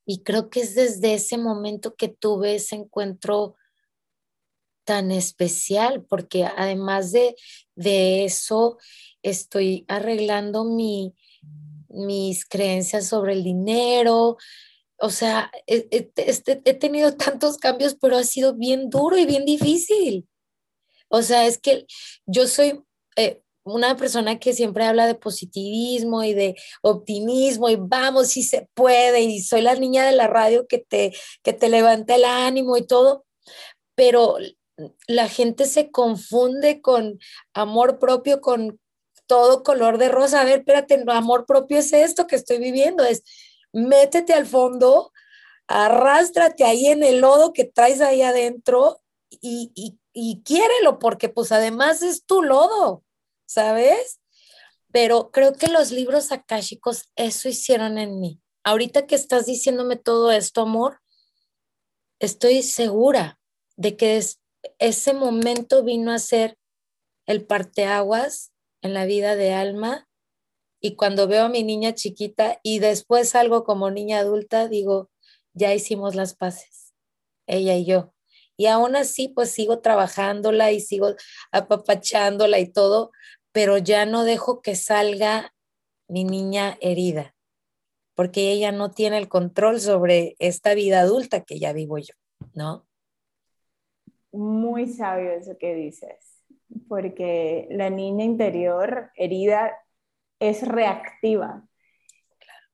Y 0.07 0.23
creo 0.23 0.49
que 0.49 0.61
es 0.61 0.75
desde 0.75 1.15
ese 1.15 1.37
momento 1.37 1.95
que 1.95 2.09
tuve 2.09 2.55
ese 2.55 2.77
encuentro 2.77 3.57
tan 4.85 5.11
especial, 5.11 6.03
porque 6.03 6.47
además 6.47 7.13
de, 7.13 7.37
de 7.75 8.25
eso, 8.25 8.79
estoy 9.23 9.85
arreglando 9.87 10.65
mi, 10.65 11.15
mis 11.91 12.47
creencias 12.47 13.07
sobre 13.07 13.35
el 13.35 13.45
dinero. 13.45 14.39
O 14.97 15.11
sea, 15.11 15.51
he, 15.67 15.89
este, 16.17 16.63
he, 16.65 16.73
tenido 16.73 17.15
tantos 17.15 17.59
cambios, 17.59 17.97
pero 18.01 18.17
ha 18.17 18.25
sido 18.25 18.55
bien 18.55 18.89
duro 18.89 19.19
y 19.19 19.27
bien 19.27 19.45
difícil. 19.45 20.27
O 21.09 21.21
sea, 21.21 21.47
es 21.47 21.59
que 21.59 21.87
yo 22.25 22.47
soy 22.47 22.83
eh, 23.17 23.43
una 23.75 23.97
persona 23.97 24.39
que 24.39 24.53
siempre 24.53 24.85
habla 24.85 25.07
de 25.07 25.15
positivismo 25.15 26.25
y 26.25 26.35
de 26.35 26.57
optimismo 26.83 27.69
y 27.69 27.77
vamos, 27.77 28.29
si 28.29 28.43
se 28.43 28.69
puede, 28.75 29.21
y 29.23 29.41
soy 29.43 29.63
la 29.63 29.75
niña 29.75 30.05
de 30.05 30.13
la 30.13 30.27
radio 30.27 30.67
que 30.67 30.79
te, 30.79 31.13
que 31.43 31.53
te 31.53 31.69
levanta 31.69 32.15
el 32.15 32.25
ánimo 32.25 32.77
y 32.77 32.87
todo, 32.87 33.25
pero 33.95 34.37
la 35.07 35.29
gente 35.29 35.67
se 35.67 35.91
confunde 35.91 36.81
con 36.81 37.19
amor 37.55 37.99
propio, 37.99 38.41
con 38.41 38.79
todo 39.27 39.63
color 39.63 39.99
de 39.99 40.09
rosa. 40.09 40.41
A 40.41 40.45
ver, 40.45 40.61
espérate, 40.61 41.03
amor 41.09 41.47
propio 41.47 41.79
es 41.79 41.93
esto 41.93 42.27
que 42.27 42.37
estoy 42.37 42.59
viviendo, 42.59 43.05
es 43.05 43.23
métete 43.73 44.33
al 44.33 44.47
fondo, 44.47 45.13
arrástrate 45.67 46.65
ahí 46.65 46.87
en 46.87 47.03
el 47.03 47.21
lodo 47.21 47.53
que 47.53 47.65
traes 47.65 48.01
ahí 48.01 48.23
adentro 48.23 49.01
y, 49.31 49.71
y, 49.75 49.99
y 50.13 50.43
quiérelo, 50.43 50.99
porque 50.99 51.29
pues 51.29 51.53
además 51.53 52.03
es 52.03 52.25
tu 52.25 52.43
lodo. 52.43 53.05
¿Sabes? 53.49 54.21
Pero 54.93 55.31
creo 55.31 55.55
que 55.55 55.69
los 55.69 55.91
libros 55.91 56.31
akáshicos 56.31 57.11
eso 57.17 57.49
hicieron 57.49 57.99
en 57.99 58.21
mí. 58.21 58.41
Ahorita 58.63 59.07
que 59.07 59.15
estás 59.15 59.47
diciéndome 59.47 59.97
todo 59.97 60.31
esto, 60.31 60.63
amor, 60.63 61.01
estoy 62.21 62.63
segura 62.63 63.41
de 63.77 63.97
que 63.97 64.23
ese 64.79 65.15
momento 65.15 65.83
vino 65.83 66.13
a 66.13 66.19
ser 66.19 66.59
el 67.27 67.45
parteaguas 67.47 68.53
en 68.83 68.95
la 68.95 69.07
vida 69.07 69.35
de 69.35 69.53
Alma 69.53 70.09
y 70.81 70.95
cuando 70.95 71.27
veo 71.27 71.45
a 71.45 71.49
mi 71.49 71.65
niña 71.65 71.95
chiquita 71.95 72.61
y 72.63 72.79
después 72.79 73.31
salgo 73.31 73.65
como 73.65 73.91
niña 73.91 74.21
adulta, 74.21 74.69
digo, 74.69 75.11
ya 75.53 75.75
hicimos 75.75 76.15
las 76.15 76.35
paces, 76.35 76.95
ella 77.47 77.75
y 77.75 77.85
yo. 77.85 78.13
Y 78.61 78.67
aún 78.67 78.97
así, 78.97 79.29
pues 79.29 79.51
sigo 79.51 79.79
trabajándola 79.81 80.73
y 80.73 80.81
sigo 80.81 81.15
apapachándola 81.53 82.59
y 82.59 82.71
todo, 82.71 83.13
pero 83.59 83.77
ya 83.77 84.07
no 84.07 84.23
dejo 84.23 84.63
que 84.63 84.77
salga 84.77 85.53
mi 86.07 86.23
niña 86.23 86.79
herida, 86.81 87.35
porque 88.15 88.53
ella 88.53 88.71
no 88.71 88.93
tiene 88.93 89.19
el 89.19 89.27
control 89.27 89.81
sobre 89.81 90.37
esta 90.39 90.75
vida 90.75 91.01
adulta 91.01 91.41
que 91.41 91.59
ya 91.59 91.73
vivo 91.73 91.99
yo, 91.99 92.15
¿no? 92.55 92.87
Muy 94.31 94.87
sabio 94.87 95.33
eso 95.33 95.59
que 95.59 95.75
dices, 95.75 96.41
porque 96.87 97.67
la 97.73 97.91
niña 97.91 98.25
interior 98.25 99.11
herida 99.17 99.73
es 100.39 100.63
reactiva. 100.63 101.65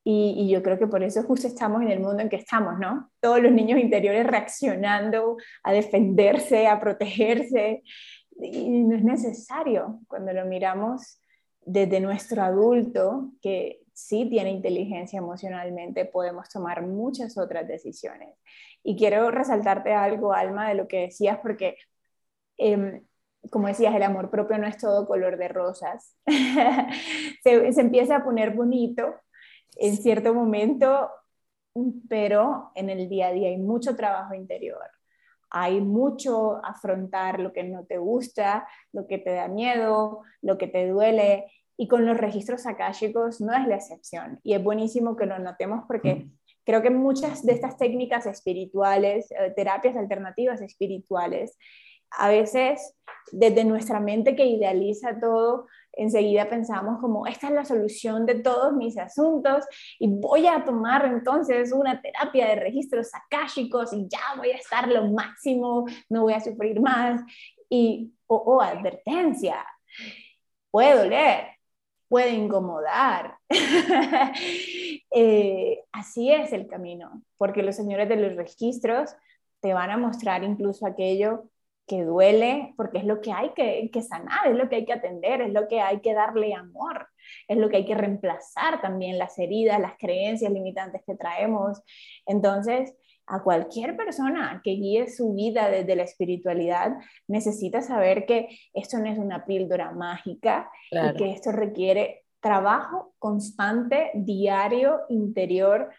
Y, 0.06 0.34
y, 0.36 0.50
yo 0.50 0.62
creo 0.62 0.78
que 0.78 0.86
por 0.86 1.02
eso 1.02 1.22
justo 1.22 1.46
estamos 1.46 1.80
en 1.80 1.88
el 1.88 2.00
mundo 2.00 2.20
en 2.20 2.28
que 2.28 2.36
estamos, 2.36 2.78
¿no? 2.78 3.10
Todos 3.20 3.40
los 3.40 3.52
niños 3.52 3.80
interiores 3.80 4.26
reaccionando 4.26 5.38
a 5.62 5.72
defenderse, 5.72 6.66
a 6.66 6.78
protegerse 6.78 7.82
y 8.40 8.82
no 8.84 8.96
es 8.96 9.04
necesario 9.04 10.00
cuando 10.08 10.32
lo 10.32 10.44
miramos 10.46 11.20
desde 11.64 12.00
nuestro 12.00 12.42
adulto, 12.42 13.32
que 13.40 13.80
sí 13.92 14.28
tiene 14.28 14.50
inteligencia 14.50 15.18
emocionalmente, 15.18 16.04
podemos 16.04 16.48
tomar 16.48 16.82
muchas 16.82 17.38
otras 17.38 17.66
decisiones. 17.66 18.36
Y 18.82 18.96
quiero 18.96 19.30
resaltarte 19.30 19.92
algo, 19.94 20.32
Alma, 20.32 20.68
de 20.68 20.74
lo 20.74 20.88
que 20.88 21.02
decías, 21.02 21.38
porque, 21.40 21.76
em, 22.58 23.02
como 23.50 23.68
decías, 23.68 23.94
el 23.94 24.02
amor 24.02 24.30
propio 24.30 24.58
no 24.58 24.66
es 24.66 24.78
todo 24.78 25.06
color 25.06 25.38
de 25.38 25.48
rosas. 25.48 26.16
se, 27.44 27.72
se 27.72 27.80
empieza 27.80 28.16
a 28.16 28.24
poner 28.24 28.50
bonito 28.54 29.14
en 29.76 29.96
cierto 29.96 30.34
momento, 30.34 31.10
pero 32.08 32.72
en 32.74 32.90
el 32.90 33.08
día 33.08 33.28
a 33.28 33.32
día 33.32 33.48
hay 33.48 33.58
mucho 33.58 33.96
trabajo 33.96 34.34
interior 34.34 34.93
hay 35.56 35.80
mucho 35.80 36.60
afrontar 36.64 37.38
lo 37.38 37.52
que 37.52 37.62
no 37.62 37.84
te 37.84 37.96
gusta, 37.98 38.66
lo 38.92 39.06
que 39.06 39.18
te 39.18 39.30
da 39.30 39.46
miedo, 39.46 40.22
lo 40.42 40.58
que 40.58 40.66
te 40.66 40.88
duele, 40.88 41.46
y 41.76 41.86
con 41.86 42.04
los 42.06 42.16
registros 42.16 42.66
akáshicos 42.66 43.40
no 43.40 43.54
es 43.54 43.64
la 43.68 43.76
excepción. 43.76 44.40
Y 44.42 44.54
es 44.54 44.64
buenísimo 44.64 45.14
que 45.14 45.26
lo 45.26 45.38
notemos 45.38 45.84
porque 45.86 46.26
creo 46.64 46.82
que 46.82 46.90
muchas 46.90 47.46
de 47.46 47.52
estas 47.52 47.76
técnicas 47.76 48.26
espirituales, 48.26 49.30
eh, 49.30 49.52
terapias 49.54 49.96
alternativas 49.96 50.60
espirituales, 50.60 51.56
a 52.18 52.28
veces 52.28 52.94
desde 53.32 53.64
nuestra 53.64 54.00
mente 54.00 54.36
que 54.36 54.46
idealiza 54.46 55.18
todo, 55.18 55.66
enseguida 55.92 56.48
pensamos 56.48 57.00
como, 57.00 57.26
esta 57.26 57.48
es 57.48 57.52
la 57.52 57.64
solución 57.64 58.26
de 58.26 58.36
todos 58.36 58.72
mis 58.74 58.98
asuntos 58.98 59.64
y 59.98 60.08
voy 60.08 60.46
a 60.46 60.64
tomar 60.64 61.04
entonces 61.06 61.72
una 61.72 62.00
terapia 62.00 62.48
de 62.48 62.56
registros 62.56 63.10
akáshicos 63.14 63.92
y 63.92 64.06
ya 64.08 64.36
voy 64.36 64.50
a 64.50 64.56
estar 64.56 64.88
lo 64.88 65.08
máximo, 65.08 65.86
no 66.08 66.22
voy 66.22 66.34
a 66.34 66.40
sufrir 66.40 66.80
más. 66.80 67.20
Y, 67.68 68.12
o 68.26 68.36
oh, 68.36 68.60
advertencia, 68.60 69.64
puede 70.70 70.96
doler, 70.96 71.46
puede 72.08 72.30
incomodar. 72.30 73.38
Eh, 75.16 75.84
así 75.92 76.32
es 76.32 76.52
el 76.52 76.66
camino, 76.66 77.22
porque 77.36 77.62
los 77.62 77.76
señores 77.76 78.08
de 78.08 78.16
los 78.16 78.34
registros 78.34 79.14
te 79.60 79.72
van 79.72 79.92
a 79.92 79.96
mostrar 79.96 80.42
incluso 80.42 80.88
aquello 80.88 81.44
que 81.86 82.04
duele, 82.04 82.74
porque 82.76 82.98
es 82.98 83.04
lo 83.04 83.20
que 83.20 83.32
hay 83.32 83.50
que, 83.50 83.90
que, 83.92 84.02
sanar, 84.02 84.46
es 84.46 84.56
lo 84.56 84.68
que 84.68 84.76
hay 84.76 84.84
que 84.84 84.94
atender, 84.94 85.42
es 85.42 85.52
lo 85.52 85.68
que 85.68 85.80
hay 85.80 86.00
que 86.00 86.14
darle 86.14 86.54
amor, 86.54 87.08
es 87.46 87.56
lo 87.58 87.68
que 87.68 87.76
hay 87.78 87.84
que 87.84 87.94
reemplazar 87.94 88.80
también 88.80 89.18
las 89.18 89.38
heridas, 89.38 89.80
las 89.80 89.96
creencias 89.98 90.50
limitantes 90.50 91.02
que 91.06 91.14
traemos. 91.14 91.82
Entonces, 92.26 92.94
a 93.26 93.42
cualquier 93.42 93.96
persona 93.96 94.60
que 94.62 94.72
guíe 94.72 95.08
su 95.08 95.34
vida 95.34 95.68
desde 95.68 95.96
la 95.96 96.02
espiritualidad 96.02 96.96
necesita 97.26 97.80
saber 97.80 98.26
que 98.26 98.48
esto 98.74 98.98
no 98.98 99.06
es 99.06 99.18
una 99.18 99.46
píldora 99.46 99.92
mágica 99.92 100.70
y 100.90 101.16
que 101.16 101.32
esto 101.32 101.52
requiere 101.52 102.24
trabajo 102.40 103.14
constante, 103.18 104.10
diario, 104.14 105.00
interior, 105.08 105.90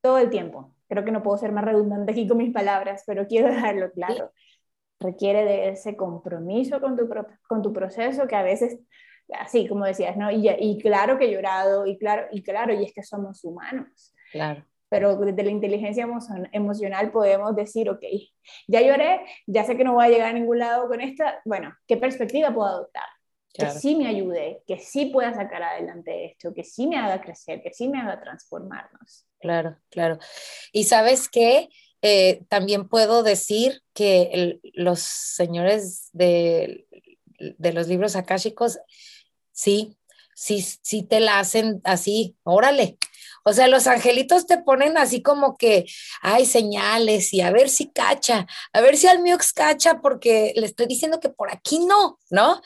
todo 0.00 0.18
el 0.18 0.30
tiempo. 0.30 0.74
Creo 0.88 1.04
que 1.04 1.12
no 1.12 1.22
puedo 1.22 1.36
ser 1.36 1.52
más 1.52 1.64
redundante 1.64 2.12
aquí 2.12 2.26
con 2.26 2.38
mis 2.38 2.52
palabras, 2.52 3.04
pero 3.06 3.26
quiero 3.26 3.48
dejarlo 3.54 3.90
claro. 3.92 4.32
Requiere 5.00 5.44
de 5.44 5.70
ese 5.70 5.96
compromiso 5.96 6.80
con 6.80 6.96
tu, 6.96 7.08
con 7.46 7.62
tu 7.62 7.72
proceso 7.72 8.26
que 8.26 8.36
a 8.36 8.42
veces, 8.42 8.78
así 9.32 9.66
como 9.68 9.84
decías, 9.84 10.16
¿no? 10.16 10.30
Y, 10.30 10.48
y 10.48 10.80
claro 10.80 11.18
que 11.18 11.26
he 11.26 11.32
llorado, 11.32 11.86
y 11.86 11.98
claro, 11.98 12.26
y 12.32 12.42
claro, 12.42 12.72
y 12.74 12.84
es 12.84 12.92
que 12.92 13.02
somos 13.02 13.44
humanos. 13.44 14.14
Claro 14.32 14.64
pero 14.94 15.16
desde 15.16 15.42
la 15.42 15.50
inteligencia 15.50 16.06
emocional 16.52 17.10
podemos 17.10 17.56
decir, 17.56 17.90
ok, 17.90 18.04
ya 18.68 18.80
lloré, 18.80 19.22
ya 19.44 19.64
sé 19.64 19.76
que 19.76 19.82
no 19.82 19.94
voy 19.94 20.06
a 20.06 20.08
llegar 20.08 20.28
a 20.28 20.32
ningún 20.32 20.60
lado 20.60 20.86
con 20.86 21.00
esta, 21.00 21.42
bueno, 21.44 21.74
¿qué 21.88 21.96
perspectiva 21.96 22.54
puedo 22.54 22.68
adoptar? 22.68 23.08
Que 23.52 23.70
sí 23.70 23.96
me 23.96 24.06
ayude, 24.06 24.62
que 24.68 24.78
sí 24.78 25.06
pueda 25.06 25.34
sacar 25.34 25.64
adelante 25.64 26.26
esto, 26.26 26.54
que 26.54 26.62
sí 26.62 26.86
me 26.86 26.96
haga 26.96 27.20
crecer, 27.20 27.60
que 27.60 27.72
sí 27.72 27.88
me 27.88 28.00
haga 28.00 28.20
transformarnos. 28.20 29.26
Claro, 29.40 29.76
claro. 29.90 30.18
Y 30.72 30.84
sabes 30.84 31.28
qué, 31.28 31.70
eh, 32.06 32.42
también 32.50 32.86
puedo 32.86 33.22
decir 33.22 33.82
que 33.94 34.60
los 34.74 35.00
señores 35.00 36.10
de, 36.12 36.86
de 37.38 37.72
los 37.72 37.88
libros 37.88 38.14
akáshicos, 38.14 38.78
sí, 39.52 39.96
sí, 40.34 40.60
sí 40.60 41.02
te 41.02 41.20
la 41.20 41.38
hacen 41.38 41.80
así, 41.82 42.36
órale, 42.42 42.98
o 43.42 43.54
sea, 43.54 43.68
los 43.68 43.86
angelitos 43.86 44.46
te 44.46 44.58
ponen 44.58 44.98
así 44.98 45.22
como 45.22 45.56
que 45.56 45.86
hay 46.20 46.44
señales 46.44 47.32
y 47.32 47.40
a 47.40 47.50
ver 47.50 47.70
si 47.70 47.90
cacha, 47.90 48.46
a 48.74 48.80
ver 48.82 48.98
si 48.98 49.06
al 49.06 49.22
mío 49.22 49.38
cacha 49.54 50.02
porque 50.02 50.52
le 50.56 50.66
estoy 50.66 50.84
diciendo 50.84 51.20
que 51.20 51.30
por 51.30 51.50
aquí 51.50 51.78
no, 51.86 52.18
¿no? 52.28 52.60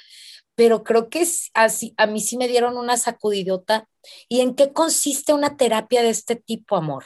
Pero 0.57 0.83
creo 0.83 1.11
que 1.11 1.25
así, 1.55 1.95
a 1.97 2.09
mí 2.09 2.21
sí 2.21 2.37
me 2.37 2.49
dieron 2.49 2.77
una 2.77 2.97
sacudidota. 2.97 3.89
¿Y 4.29 4.41
en 4.41 4.57
qué 4.57 4.73
consiste 4.73 5.33
una 5.33 5.57
terapia 5.57 6.03
de 6.03 6.11
este 6.11 6.35
tipo, 6.35 6.75
amor? 6.75 7.05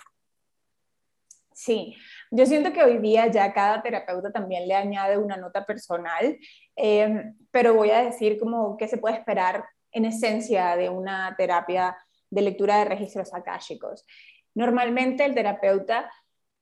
Sí, 1.55 1.95
yo 2.35 2.47
siento 2.47 2.73
que 2.73 2.83
hoy 2.83 2.99
día 2.99 3.27
ya 3.27 3.53
cada 3.53 3.83
terapeuta 3.83 4.33
también 4.33 4.67
le 4.67 4.75
añade 4.75 5.19
una 5.19 5.37
nota 5.37 5.67
personal, 5.67 6.39
eh, 6.77 7.25
pero 7.51 7.75
voy 7.75 7.91
a 7.91 8.03
decir 8.03 8.39
como 8.39 8.79
qué 8.79 8.89
se 8.89 8.97
puede 8.97 9.17
esperar 9.17 9.67
en 9.91 10.07
esencia 10.07 10.75
de 10.77 10.89
una 10.89 11.35
terapia 11.37 11.95
de 12.31 12.41
lectura 12.41 12.79
de 12.79 12.87
registros 12.87 13.35
akáshicos. 13.35 14.07
Normalmente 14.55 15.27
el 15.27 15.35
terapeuta 15.35 16.11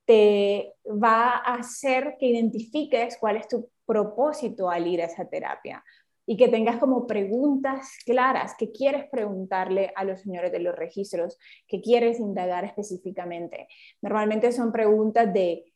te 0.03 0.73
va 0.85 1.37
a 1.37 1.55
hacer 1.55 2.17
que 2.19 2.25
identifiques 2.25 3.17
cuál 3.17 3.37
es 3.37 3.47
tu 3.47 3.71
propósito 3.85 4.69
al 4.69 4.85
ir 4.87 5.01
a 5.01 5.05
esa 5.05 5.29
terapia 5.29 5.81
y 6.31 6.37
que 6.37 6.47
tengas 6.47 6.77
como 6.77 7.07
preguntas 7.07 7.97
claras 8.05 8.55
que 8.57 8.71
quieres 8.71 9.03
preguntarle 9.09 9.91
a 9.97 10.05
los 10.05 10.21
señores 10.21 10.49
de 10.53 10.59
los 10.59 10.73
registros, 10.73 11.37
que 11.67 11.81
quieres 11.81 12.21
indagar 12.21 12.63
específicamente. 12.63 13.67
Normalmente 14.01 14.53
son 14.53 14.71
preguntas 14.71 15.33
de 15.33 15.73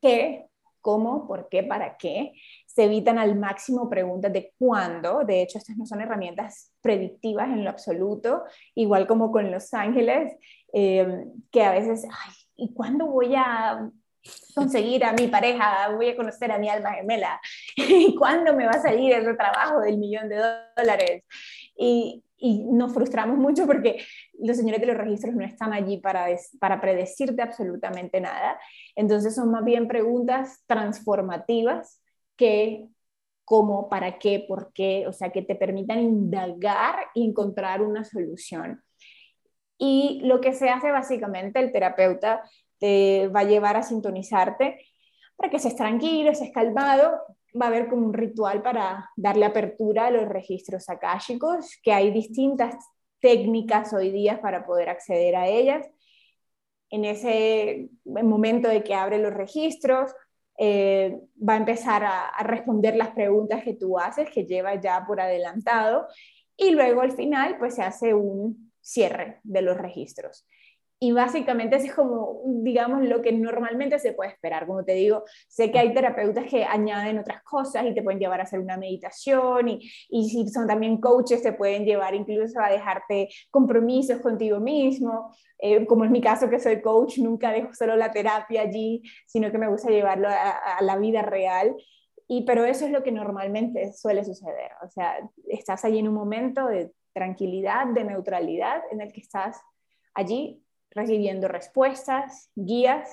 qué, 0.00 0.46
cómo, 0.80 1.26
por 1.26 1.48
qué, 1.48 1.64
para 1.64 1.96
qué. 1.96 2.34
Se 2.64 2.84
evitan 2.84 3.18
al 3.18 3.36
máximo 3.36 3.90
preguntas 3.90 4.32
de 4.32 4.54
cuándo. 4.56 5.24
De 5.24 5.42
hecho, 5.42 5.58
estas 5.58 5.76
no 5.76 5.84
son 5.84 6.00
herramientas 6.00 6.72
predictivas 6.80 7.48
en 7.48 7.64
lo 7.64 7.70
absoluto, 7.70 8.44
igual 8.76 9.08
como 9.08 9.32
con 9.32 9.50
los 9.50 9.74
ángeles, 9.74 10.32
eh, 10.74 11.24
que 11.50 11.64
a 11.64 11.72
veces, 11.72 12.04
ay, 12.04 12.34
¿y 12.54 12.72
cuándo 12.72 13.06
voy 13.06 13.34
a 13.34 13.90
conseguir 14.54 15.04
a 15.04 15.12
mi 15.12 15.28
pareja, 15.28 15.90
voy 15.94 16.10
a 16.10 16.16
conocer 16.16 16.50
a 16.50 16.58
mi 16.58 16.68
alma 16.68 16.92
gemela, 16.94 17.40
y 17.76 18.14
cuándo 18.14 18.54
me 18.54 18.64
va 18.64 18.72
a 18.72 18.82
salir 18.82 19.12
ese 19.12 19.34
trabajo 19.34 19.80
del 19.80 19.98
millón 19.98 20.28
de 20.28 20.36
dólares. 20.76 21.24
Y, 21.76 22.22
y, 22.38 22.64
nos 22.64 22.92
frustramos 22.94 23.38
mucho 23.38 23.66
porque 23.66 24.02
los 24.38 24.56
señores 24.56 24.80
de 24.80 24.86
los 24.86 24.96
registros 24.96 25.34
no 25.34 25.44
están 25.44 25.72
allí 25.72 25.98
para, 25.98 26.26
para 26.58 26.80
predecirte 26.80 27.42
absolutamente 27.42 28.20
nada. 28.20 28.58
Entonces 28.94 29.34
son 29.34 29.50
más 29.50 29.64
bien 29.64 29.88
preguntas 29.88 30.62
transformativas 30.66 32.00
que 32.36 32.88
cómo, 33.46 33.88
para 33.88 34.18
qué, 34.18 34.44
por 34.46 34.72
qué, 34.72 35.06
o 35.06 35.12
sea, 35.12 35.30
que 35.30 35.42
te 35.42 35.54
permitan 35.54 36.00
indagar 36.00 36.96
y 37.14 37.24
encontrar 37.28 37.80
una 37.80 38.04
solución. 38.04 38.82
Y 39.78 40.20
lo 40.24 40.40
que 40.40 40.52
se 40.52 40.68
hace 40.68 40.90
básicamente, 40.90 41.60
el 41.60 41.72
terapeuta 41.72 42.42
te 42.78 43.28
va 43.28 43.40
a 43.40 43.44
llevar 43.44 43.76
a 43.76 43.82
sintonizarte 43.82 44.78
para 45.36 45.50
que 45.50 45.56
estés 45.56 45.76
tranquilo, 45.76 46.30
estés 46.30 46.52
calmado. 46.52 47.20
Va 47.60 47.66
a 47.66 47.68
haber 47.68 47.88
como 47.88 48.06
un 48.06 48.12
ritual 48.12 48.62
para 48.62 49.10
darle 49.16 49.46
apertura 49.46 50.06
a 50.06 50.10
los 50.10 50.28
registros 50.28 50.88
akáshicos, 50.88 51.78
que 51.82 51.92
hay 51.92 52.10
distintas 52.10 52.74
técnicas 53.20 53.92
hoy 53.92 54.10
día 54.10 54.40
para 54.40 54.66
poder 54.66 54.88
acceder 54.88 55.36
a 55.36 55.46
ellas. 55.46 55.88
En 56.90 57.04
ese 57.04 57.88
momento 58.04 58.68
de 58.68 58.84
que 58.84 58.94
abre 58.94 59.18
los 59.18 59.32
registros, 59.32 60.12
eh, 60.58 61.18
va 61.36 61.54
a 61.54 61.58
empezar 61.58 62.04
a, 62.04 62.28
a, 62.28 62.42
responder 62.42 62.96
las 62.96 63.10
preguntas 63.10 63.62
que 63.62 63.74
tú 63.74 63.98
haces, 63.98 64.30
que 64.30 64.44
lleva 64.44 64.74
ya 64.80 65.04
por 65.06 65.20
adelantado, 65.20 66.06
y 66.56 66.70
luego 66.70 67.02
al 67.02 67.12
final 67.12 67.58
pues 67.58 67.74
se 67.74 67.82
hace 67.82 68.14
un 68.14 68.72
cierre 68.80 69.40
de 69.42 69.62
los 69.62 69.76
registros. 69.76 70.46
Y 70.98 71.12
básicamente 71.12 71.76
ese 71.76 71.88
es 71.88 71.94
como, 71.94 72.40
digamos, 72.46 73.02
lo 73.04 73.20
que 73.20 73.30
normalmente 73.30 73.98
se 73.98 74.14
puede 74.14 74.30
esperar. 74.30 74.66
Como 74.66 74.82
te 74.82 74.94
digo, 74.94 75.24
sé 75.46 75.70
que 75.70 75.78
hay 75.78 75.92
terapeutas 75.92 76.46
que 76.46 76.64
añaden 76.64 77.18
otras 77.18 77.42
cosas 77.42 77.84
y 77.84 77.92
te 77.92 78.02
pueden 78.02 78.18
llevar 78.18 78.40
a 78.40 78.44
hacer 78.44 78.60
una 78.60 78.78
meditación 78.78 79.68
y, 79.68 79.90
y 80.08 80.30
si 80.30 80.48
son 80.48 80.66
también 80.66 80.98
coaches 80.98 81.42
te 81.42 81.52
pueden 81.52 81.84
llevar 81.84 82.14
incluso 82.14 82.60
a 82.60 82.70
dejarte 82.70 83.28
compromisos 83.50 84.20
contigo 84.22 84.58
mismo. 84.58 85.34
Eh, 85.58 85.86
como 85.86 86.04
es 86.04 86.10
mi 86.10 86.22
caso 86.22 86.48
que 86.48 86.58
soy 86.58 86.80
coach, 86.80 87.18
nunca 87.18 87.52
dejo 87.52 87.74
solo 87.74 87.94
la 87.94 88.10
terapia 88.10 88.62
allí, 88.62 89.02
sino 89.26 89.52
que 89.52 89.58
me 89.58 89.68
gusta 89.68 89.90
llevarlo 89.90 90.28
a, 90.28 90.78
a 90.78 90.82
la 90.82 90.96
vida 90.96 91.20
real. 91.20 91.76
Y, 92.26 92.46
pero 92.46 92.64
eso 92.64 92.86
es 92.86 92.90
lo 92.90 93.02
que 93.02 93.12
normalmente 93.12 93.92
suele 93.92 94.24
suceder. 94.24 94.70
O 94.82 94.88
sea, 94.88 95.18
estás 95.48 95.84
allí 95.84 95.98
en 95.98 96.08
un 96.08 96.14
momento 96.14 96.66
de 96.66 96.90
tranquilidad, 97.12 97.86
de 97.88 98.04
neutralidad, 98.04 98.82
en 98.90 99.02
el 99.02 99.12
que 99.12 99.20
estás 99.20 99.60
allí 100.14 100.65
recibiendo 100.96 101.46
respuestas, 101.46 102.50
guías, 102.56 103.08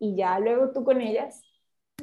y 0.00 0.16
ya 0.16 0.38
luego 0.38 0.72
tú 0.72 0.82
con 0.84 1.00
ellas 1.00 1.42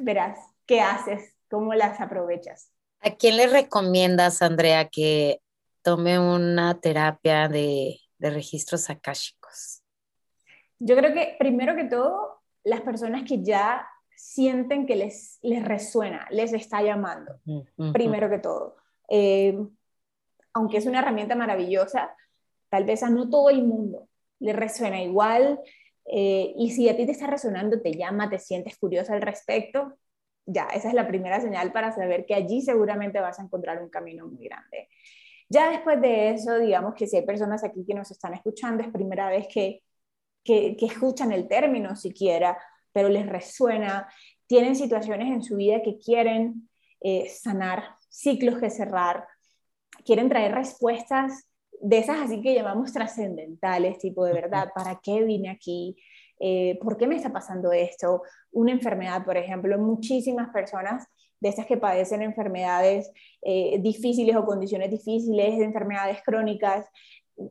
verás 0.00 0.38
qué 0.64 0.80
haces, 0.80 1.36
cómo 1.50 1.74
las 1.74 2.00
aprovechas. 2.00 2.72
¿A 3.00 3.10
quién 3.10 3.36
le 3.36 3.48
recomiendas, 3.48 4.40
Andrea, 4.40 4.88
que 4.88 5.42
tome 5.82 6.18
una 6.18 6.80
terapia 6.80 7.48
de, 7.48 7.98
de 8.18 8.30
registros 8.30 8.88
akáshicos? 8.88 9.82
Yo 10.78 10.96
creo 10.96 11.12
que 11.12 11.36
primero 11.38 11.76
que 11.76 11.84
todo, 11.84 12.40
las 12.64 12.80
personas 12.80 13.24
que 13.24 13.42
ya 13.42 13.86
sienten 14.14 14.86
que 14.86 14.94
les, 14.94 15.38
les 15.42 15.64
resuena, 15.64 16.28
les 16.30 16.52
está 16.52 16.80
llamando, 16.80 17.40
primero 17.92 18.30
que 18.30 18.38
todo. 18.38 18.76
Eh, 19.08 19.58
aunque 20.54 20.76
es 20.76 20.86
una 20.86 21.00
herramienta 21.00 21.34
maravillosa, 21.34 22.14
tal 22.68 22.84
vez 22.84 23.02
a 23.02 23.10
no 23.10 23.28
todo 23.28 23.50
el 23.50 23.64
mundo 23.64 24.08
le 24.42 24.52
resuena 24.52 25.02
igual. 25.02 25.60
Eh, 26.04 26.52
y 26.56 26.70
si 26.72 26.88
a 26.88 26.96
ti 26.96 27.06
te 27.06 27.12
está 27.12 27.26
resonando, 27.26 27.80
te 27.80 27.92
llama, 27.92 28.28
te 28.28 28.38
sientes 28.38 28.76
curioso 28.76 29.12
al 29.12 29.22
respecto, 29.22 29.96
ya, 30.44 30.66
esa 30.74 30.88
es 30.88 30.94
la 30.94 31.06
primera 31.06 31.40
señal 31.40 31.72
para 31.72 31.92
saber 31.92 32.26
que 32.26 32.34
allí 32.34 32.60
seguramente 32.60 33.20
vas 33.20 33.38
a 33.38 33.42
encontrar 33.42 33.80
un 33.82 33.88
camino 33.88 34.26
muy 34.26 34.44
grande. 34.48 34.88
Ya 35.48 35.70
después 35.70 36.00
de 36.00 36.30
eso, 36.30 36.58
digamos 36.58 36.94
que 36.94 37.06
si 37.06 37.16
hay 37.16 37.26
personas 37.26 37.62
aquí 37.62 37.84
que 37.86 37.94
nos 37.94 38.10
están 38.10 38.34
escuchando, 38.34 38.82
es 38.82 38.90
primera 38.90 39.28
vez 39.28 39.46
que, 39.48 39.82
que, 40.42 40.76
escuchan 40.80 41.30
el 41.30 41.46
término 41.46 41.94
siquiera, 41.94 42.58
pero 42.92 43.08
les 43.08 43.26
resuena, 43.26 44.08
tienen 44.46 44.74
situaciones 44.74 45.28
en 45.28 45.42
su 45.42 45.56
vida 45.56 45.82
que 45.82 45.98
quieren 45.98 46.68
eh, 47.00 47.28
sanar, 47.28 47.96
ciclos 48.08 48.58
que 48.58 48.70
cerrar, 48.70 49.26
quieren 50.04 50.28
traer 50.28 50.52
respuestas 50.52 51.46
de 51.82 51.98
esas 51.98 52.20
así 52.20 52.40
que 52.40 52.54
llamamos 52.54 52.92
trascendentales, 52.92 53.98
tipo 53.98 54.24
de 54.24 54.32
verdad, 54.32 54.68
¿para 54.74 55.00
qué 55.02 55.24
vine 55.24 55.50
aquí? 55.50 55.96
Eh, 56.38 56.78
¿Por 56.80 56.96
qué 56.96 57.08
me 57.08 57.16
está 57.16 57.32
pasando 57.32 57.72
esto? 57.72 58.22
Una 58.52 58.70
enfermedad, 58.72 59.24
por 59.24 59.36
ejemplo, 59.36 59.76
muchísimas 59.78 60.50
personas 60.50 61.06
de 61.40 61.48
estas 61.48 61.66
que 61.66 61.76
padecen 61.76 62.22
enfermedades 62.22 63.10
eh, 63.42 63.78
difíciles 63.80 64.36
o 64.36 64.44
condiciones 64.44 64.90
difíciles, 64.90 65.58
de 65.58 65.64
enfermedades 65.64 66.22
crónicas, 66.24 66.86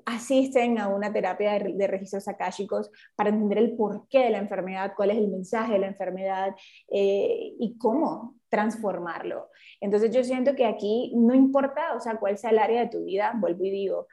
asisten 0.05 0.79
a 0.79 0.87
una 0.87 1.11
terapia 1.11 1.59
de, 1.59 1.87
registros 1.87 2.27
akáshicos 2.29 2.89
para 3.15 3.31
entender 3.31 3.57
el 3.57 3.75
porqué 3.75 4.19
de 4.19 4.29
la 4.29 4.37
enfermedad, 4.37 4.93
cuál 4.95 5.11
es 5.11 5.17
el 5.17 5.27
mensaje 5.27 5.73
de 5.73 5.79
la 5.79 5.87
enfermedad 5.87 6.55
eh, 6.89 7.53
y 7.59 7.77
cómo 7.77 8.35
transformarlo. 8.51 9.49
Entonces 9.79 10.11
yo 10.13 10.23
siento 10.23 10.53
que 10.55 10.65
aquí 10.65 11.13
no 11.15 11.33
importa, 11.33 11.95
o 11.95 12.01
sea, 12.01 12.17
cuál 12.17 12.37
sea 12.37 12.51
el 12.51 12.59
área 12.59 12.81
de 12.81 12.89
tu 12.89 13.05
vida, 13.05 13.33
vuelvo 13.35 13.63
y 13.63 13.71
digo, 13.71 14.07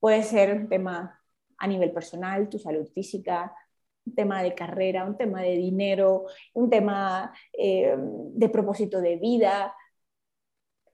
puede 0.00 0.22
ser 0.22 0.56
un 0.56 0.68
tema 0.68 1.20
a 1.58 1.66
nivel 1.66 1.92
personal, 1.92 2.48
tu 2.48 2.58
salud 2.58 2.88
física, 2.94 3.54
un 4.06 4.14
tema 4.14 4.42
de 4.42 4.54
carrera, 4.54 5.04
un 5.04 5.18
tema 5.18 5.42
de 5.42 5.56
dinero, 5.56 6.24
un 6.54 6.70
tema 6.70 7.34
eh, 7.52 7.94
de 7.98 8.48
propósito 8.48 9.02
de 9.02 9.16
vida. 9.16 9.74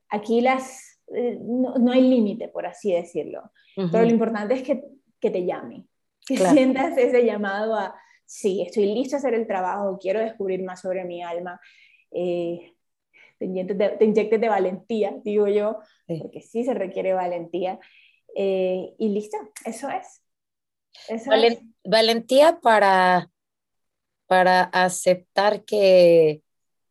Aquí 0.09 0.41
las, 0.41 1.01
eh, 1.15 1.39
no, 1.41 1.93
hay 1.93 2.03
límite, 2.03 2.49
por 2.49 2.67
así 2.67 2.93
decirlo. 2.93 3.53
Pero 3.77 4.05
lo 4.05 4.11
importante 4.11 4.55
es 4.55 4.63
que, 4.63 4.83
que 5.21 5.31
te 5.31 5.45
llame, 5.45 5.87
que 6.27 6.39
sientas 6.39 6.97
ese 6.97 7.25
llamado 7.25 7.77
a, 7.77 7.95
sí, 8.25 8.63
estoy 8.63 8.87
listo 8.87 9.15
a 9.17 9.19
hacer 9.19 9.35
el 9.35 9.47
trabajo, 9.47 9.99
quiero 10.01 10.19
descubrir 10.19 10.65
más 10.65 10.81
sobre 10.81 11.05
mi 11.05 11.23
alma. 11.23 11.61
Eh, 12.11 12.75
te, 13.39 13.45
inyectes 13.45 14.41
de, 14.41 14.49
valentía, 14.49 15.15
digo 15.23 15.47
yo, 15.49 15.79
porque 16.07 16.41
sí 16.41 16.65
se 16.65 16.75
requiere 16.75 17.13
valentía. 17.13 17.79
y 18.35 19.09
listo, 19.09 19.37
eso 19.65 19.89
es. 19.91 20.23
Valentía 21.85 22.59
para, 22.61 23.31
para 24.27 24.63
aceptar 24.65 25.65
que 25.65 26.43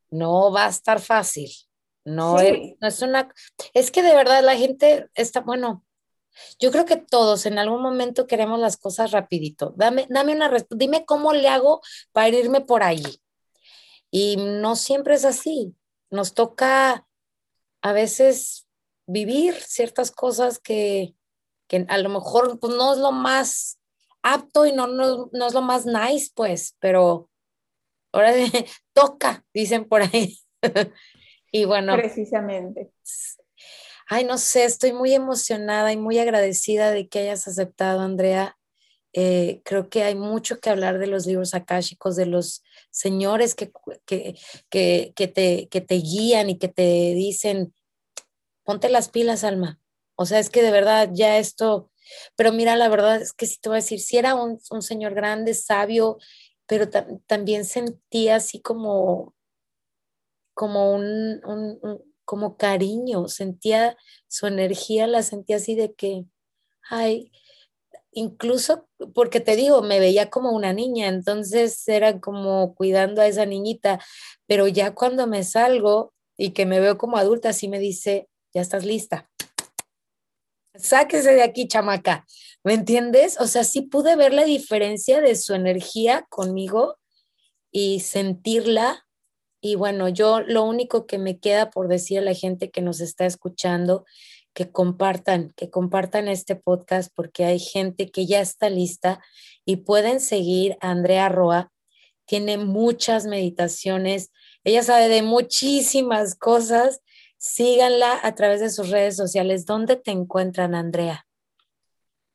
no 0.10 0.51
va 0.51 0.65
a 0.65 0.69
estar 0.69 0.99
fácil. 0.99 1.49
No, 2.04 2.39
es, 2.39 2.75
no 2.80 2.88
es 2.88 3.01
una... 3.01 3.34
Es 3.73 3.89
que 3.91 4.04
de 4.04 4.15
verdad 4.15 4.43
la 4.43 4.56
gente 4.56 5.08
está, 5.15 5.41
bueno, 5.41 5.84
yo 6.60 6.71
creo 6.71 6.86
que 6.86 6.97
todos 6.97 7.45
en 7.45 7.58
algún 7.58 7.82
momento 7.82 8.28
queremos 8.28 8.60
las 8.60 8.78
cosas 8.78 9.12
rapidito. 9.12 9.73
Dame, 9.75 10.06
dame 10.10 10.36
una 10.36 10.51
dime 10.71 11.06
cómo 11.06 11.34
le 11.34 11.47
hago 11.47 11.82
para 12.12 12.30
irme 12.30 12.62
por 12.62 12.84
ahí. 12.84 13.04
Y 14.17 14.38
no 14.38 14.78
siempre 14.78 15.15
es 15.15 15.25
así. 15.25 15.75
Nos 16.10 16.34
toca 16.34 17.06
a 17.82 17.91
veces 17.91 18.65
vivir 19.06 19.56
ciertas 19.56 20.10
cosas 20.10 20.58
que, 20.58 21.15
que 21.67 21.86
a 21.89 21.97
lo 21.97 22.08
mejor 22.08 22.58
pues, 22.62 22.73
no 22.78 22.93
es 22.93 22.99
lo 22.99 23.12
más 23.12 23.78
apto 24.23 24.65
y 24.65 24.71
no, 24.71 24.88
no, 24.88 25.30
es 25.45 25.54
lo 25.54 25.62
más 25.62 25.86
nice, 25.86 26.32
pues, 26.34 26.78
pero 26.80 27.30
ahora 28.13 28.32
toca, 28.93 29.43
dicen 29.54 29.84
por 29.84 30.04
ahí. 30.04 30.39
y 31.51 31.65
bueno. 31.65 31.97
Precisamente. 31.97 32.93
Ay, 34.08 34.23
no 34.23 34.38
sé, 34.38 34.63
estoy 34.63 34.93
muy 34.93 35.13
emocionada 35.13 35.91
y 35.91 35.97
muy 35.97 36.19
agradecida 36.19 36.91
de 36.91 37.10
que 37.10 37.19
hayas 37.19 37.49
aceptado, 37.49 37.99
Andrea. 37.99 38.58
Eh, 39.17 39.62
creo 39.63 39.89
que 39.89 40.04
hay 40.04 40.15
mucho 40.15 40.60
que 40.60 40.69
hablar 40.69 40.99
de 40.99 41.08
los 41.08 41.25
libros 41.25 41.54
akáshicos, 41.54 42.17
de 42.17 42.25
los 42.25 42.63
señores 42.91 43.56
que, 43.56 43.71
que, 44.06 44.36
que, 44.69 45.13
que, 45.15 45.28
te, 45.28 45.69
que 45.69 45.82
te 45.82 45.95
guían 45.95 46.49
y 46.49 46.58
que 46.58 46.67
te 46.67 47.13
dicen, 47.13 47.73
ponte 48.63 48.89
las 48.89 49.10
pilas, 49.10 49.45
Alma. 49.45 49.80
O 50.15 50.25
sea, 50.25 50.39
es 50.39 50.49
que 50.49 50.62
de 50.62 50.71
verdad 50.71 51.10
ya 51.13 51.38
esto 51.38 51.91
pero 52.36 52.51
mira, 52.51 52.75
la 52.75 52.89
verdad 52.89 53.21
es 53.21 53.34
que 53.34 53.45
si 53.47 53.60
te 53.60 53.69
voy 53.69 53.78
a 53.78 53.82
decir, 53.82 53.99
si 53.99 54.17
era 54.17 54.36
un, 54.36 54.60
señor 54.82 55.13
grande, 55.13 55.54
sabio, 55.54 56.17
pero 56.67 56.89
también 57.28 57.65
sentía 57.65 58.38
así 58.38 58.62
como, 58.62 59.36
como 60.54 60.91
un, 60.91 61.41
como 62.25 62.58
cariño, 62.58 63.28
sentía 63.28 63.97
su 64.28 64.47
energía, 64.47 65.08
la 65.08 65.23
sentía 65.23 65.58
así 65.58 65.75
de 65.75 65.93
que, 65.93 66.25
ay, 66.89 67.32
incluso 68.15 68.88
porque 69.13 69.39
te 69.39 69.56
digo, 69.56 69.84
me 69.84 69.99
veía 69.99 70.30
como 70.30 70.51
una 70.51 70.73
niña, 70.73 71.08
entonces 71.08 71.88
era 71.88 72.19
como 72.19 72.73
cuidando 72.73 73.21
a 73.21 73.28
esa 73.28 73.45
niñita, 73.45 73.99
pero 74.47 74.67
ya 74.67 74.95
cuando 74.95 75.28
me 75.28 75.43
salgo 75.43 76.13
y 76.38 76.51
que 76.51 76.65
me 76.65 76.80
veo 76.80 76.97
como 76.97 77.17
adulta, 77.17 77.49
así 77.49 77.67
me 77.67 77.78
dice, 77.78 78.28
ya 78.54 78.62
estás 78.62 78.86
lista, 78.86 79.30
sáquese 80.78 81.34
de 81.34 81.43
aquí, 81.43 81.67
chamaca, 81.67 82.25
¿me 82.63 82.73
entiendes? 82.73 83.39
O 83.39 83.47
sea, 83.47 83.63
sí 83.63 83.82
pude 83.82 84.15
ver 84.15 84.34
la 84.34 84.45
diferencia 84.45 85.21
de 85.21 85.36
su 85.36 85.54
energía 85.54 86.25
conmigo 86.30 86.97
y 87.71 87.99
sentirla. 87.99 89.06
Y 89.62 89.75
bueno, 89.75 90.10
yo 90.10 90.41
lo 90.41 90.63
único 90.63 91.06
que 91.06 91.17
me 91.17 91.39
queda 91.39 91.69
por 91.69 91.88
decir 91.88 92.19
a 92.19 92.23
la 92.23 92.34
gente 92.34 92.69
que 92.69 92.82
nos 92.82 93.01
está 93.01 93.25
escuchando, 93.25 94.06
que 94.55 94.71
compartan, 94.71 95.53
que 95.55 95.69
compartan 95.69 96.27
este 96.27 96.55
podcast 96.55 97.13
porque 97.15 97.45
hay 97.45 97.59
gente 97.59 98.09
que 98.09 98.25
ya 98.25 98.39
está 98.39 98.71
lista 98.71 99.21
y 99.65 99.75
pueden 99.77 100.19
seguir 100.19 100.77
a 100.81 100.89
Andrea 100.89 101.29
Roa. 101.29 101.71
Tiene 102.25 102.57
muchas 102.57 103.27
meditaciones, 103.27 104.31
ella 104.63 104.81
sabe 104.81 105.09
de 105.09 105.21
muchísimas 105.21 106.33
cosas 106.33 107.03
síganla 107.37 108.19
a 108.23 108.33
través 108.33 108.59
de 108.59 108.71
sus 108.71 108.89
redes 108.89 109.15
sociales. 109.15 109.67
¿Dónde 109.67 109.97
te 109.97 110.09
encuentran, 110.11 110.73
Andrea? 110.73 111.27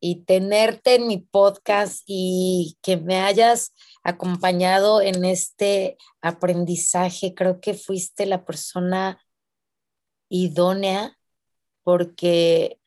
y 0.00 0.24
tenerte 0.26 0.96
en 0.96 1.06
mi 1.06 1.16
podcast 1.16 2.02
y 2.04 2.76
que 2.82 2.98
me 2.98 3.22
hayas 3.22 3.72
acompañado 4.04 5.00
en 5.00 5.24
este 5.24 5.96
aprendizaje. 6.20 7.32
Creo 7.32 7.58
que 7.58 7.72
fuiste 7.72 8.26
la 8.26 8.44
persona 8.44 9.18
idónea 10.28 11.16
porque 11.82 12.78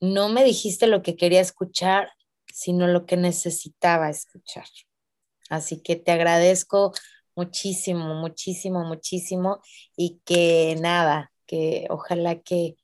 no 0.00 0.28
me 0.28 0.44
dijiste 0.44 0.86
lo 0.86 1.02
que 1.02 1.16
quería 1.16 1.40
escuchar, 1.40 2.10
sino 2.52 2.86
lo 2.86 3.06
que 3.06 3.16
necesitaba 3.16 4.08
escuchar. 4.10 4.66
Así 5.48 5.82
que 5.82 5.96
te 5.96 6.12
agradezco 6.12 6.92
muchísimo, 7.34 8.14
muchísimo, 8.14 8.84
muchísimo 8.84 9.60
y 9.96 10.20
que 10.24 10.76
nada, 10.80 11.32
que 11.46 11.86
ojalá 11.90 12.40
que 12.40 12.76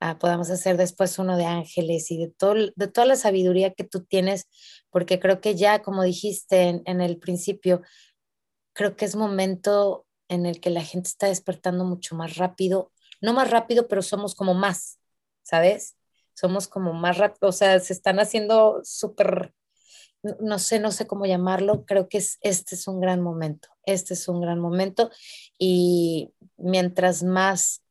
ah, 0.00 0.18
podamos 0.18 0.50
hacer 0.50 0.76
después 0.76 1.18
uno 1.18 1.36
de 1.36 1.44
ángeles 1.44 2.10
y 2.10 2.18
de, 2.18 2.28
todo, 2.28 2.54
de 2.74 2.88
toda 2.88 3.06
la 3.06 3.16
sabiduría 3.16 3.72
que 3.72 3.84
tú 3.84 4.04
tienes, 4.04 4.48
porque 4.90 5.20
creo 5.20 5.40
que 5.40 5.54
ya, 5.54 5.82
como 5.82 6.02
dijiste 6.02 6.82
en, 6.84 7.00
el 7.00 7.18
principio, 7.18 7.82
creo 8.72 8.96
que 8.96 9.04
es 9.04 9.16
momento 9.16 10.06
en 10.28 10.46
el 10.46 10.60
que 10.60 10.70
la 10.70 10.84
gente 10.84 11.08
está 11.08 11.26
despertando 11.28 11.84
mucho 11.84 12.14
más 12.14 12.36
rápido, 12.36 12.92
no 13.20 13.32
más 13.32 13.50
rápido, 13.50 13.88
pero 13.88 14.02
somos 14.02 14.34
como 14.34 14.54
más, 14.54 14.98
¿sabes? 15.42 15.96
Somos 16.34 16.68
como 16.68 16.92
más 16.92 17.18
rápido, 17.18 17.48
o 17.48 17.52
sea, 17.52 17.78
se 17.80 17.92
están 17.92 18.18
haciendo 18.20 18.80
súper, 18.84 19.54
no 20.22 20.58
sé, 20.58 20.80
no 20.80 20.90
sé 20.90 21.06
cómo 21.06 21.26
llamarlo, 21.26 21.84
creo 21.84 22.08
que 22.08 22.18
es, 22.18 22.38
este 22.40 22.74
es 22.74 22.88
un 22.88 23.00
gran 23.00 23.20
momento, 23.20 23.68
este 23.84 24.14
es 24.14 24.28
un 24.28 24.40
gran 24.40 24.58
momento 24.58 25.10
y 25.58 26.32
mientras 26.56 27.22
más 27.22 27.82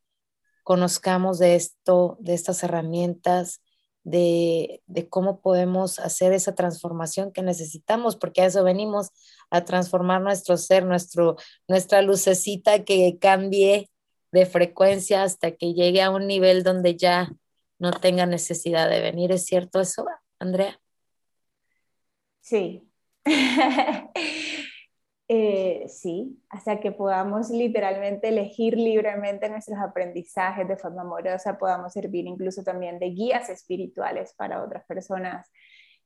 conozcamos 0.63 1.39
de 1.39 1.55
esto, 1.55 2.17
de 2.19 2.33
estas 2.33 2.63
herramientas, 2.63 3.61
de, 4.03 4.81
cómo 5.09 5.41
podemos 5.41 5.99
hacer 5.99 6.33
esa 6.33 6.55
transformación 6.55 7.31
que 7.31 7.41
necesitamos, 7.41 8.15
porque 8.15 8.41
a 8.41 8.45
eso 8.45 8.63
venimos, 8.63 9.11
a 9.49 9.65
transformar 9.65 10.21
nuestro 10.21 10.57
ser, 10.57 10.85
nuestro, 10.85 11.37
nuestra 11.67 12.01
lucecita 12.01 12.83
que 12.83 13.17
cambie 13.19 13.89
de 14.31 14.45
frecuencia 14.45 15.23
hasta 15.23 15.51
que 15.51 15.73
llegue 15.73 16.01
a 16.01 16.11
un 16.11 16.27
nivel 16.27 16.63
donde 16.63 16.95
ya 16.95 17.31
no 17.79 17.91
tenga 17.91 18.25
necesidad 18.25 18.89
de 18.89 19.01
venir. 19.01 19.31
¿Es 19.31 19.45
cierto 19.45 19.79
eso, 19.79 20.05
Andrea? 20.39 20.79
Sí. 22.41 22.89
Eh, 25.31 25.85
sí, 25.87 26.41
hasta 26.49 26.79
que 26.79 26.91
podamos 26.91 27.51
literalmente 27.51 28.29
elegir 28.29 28.75
libremente 28.75 29.47
nuestros 29.47 29.77
aprendizajes 29.77 30.67
de 30.67 30.75
forma 30.75 31.03
amorosa, 31.03 31.59
podamos 31.59 31.93
servir 31.93 32.25
incluso 32.25 32.63
también 32.63 32.97
de 32.97 33.11
guías 33.11 33.47
espirituales 33.49 34.33
para 34.33 34.63
otras 34.63 34.85
personas 34.85 35.47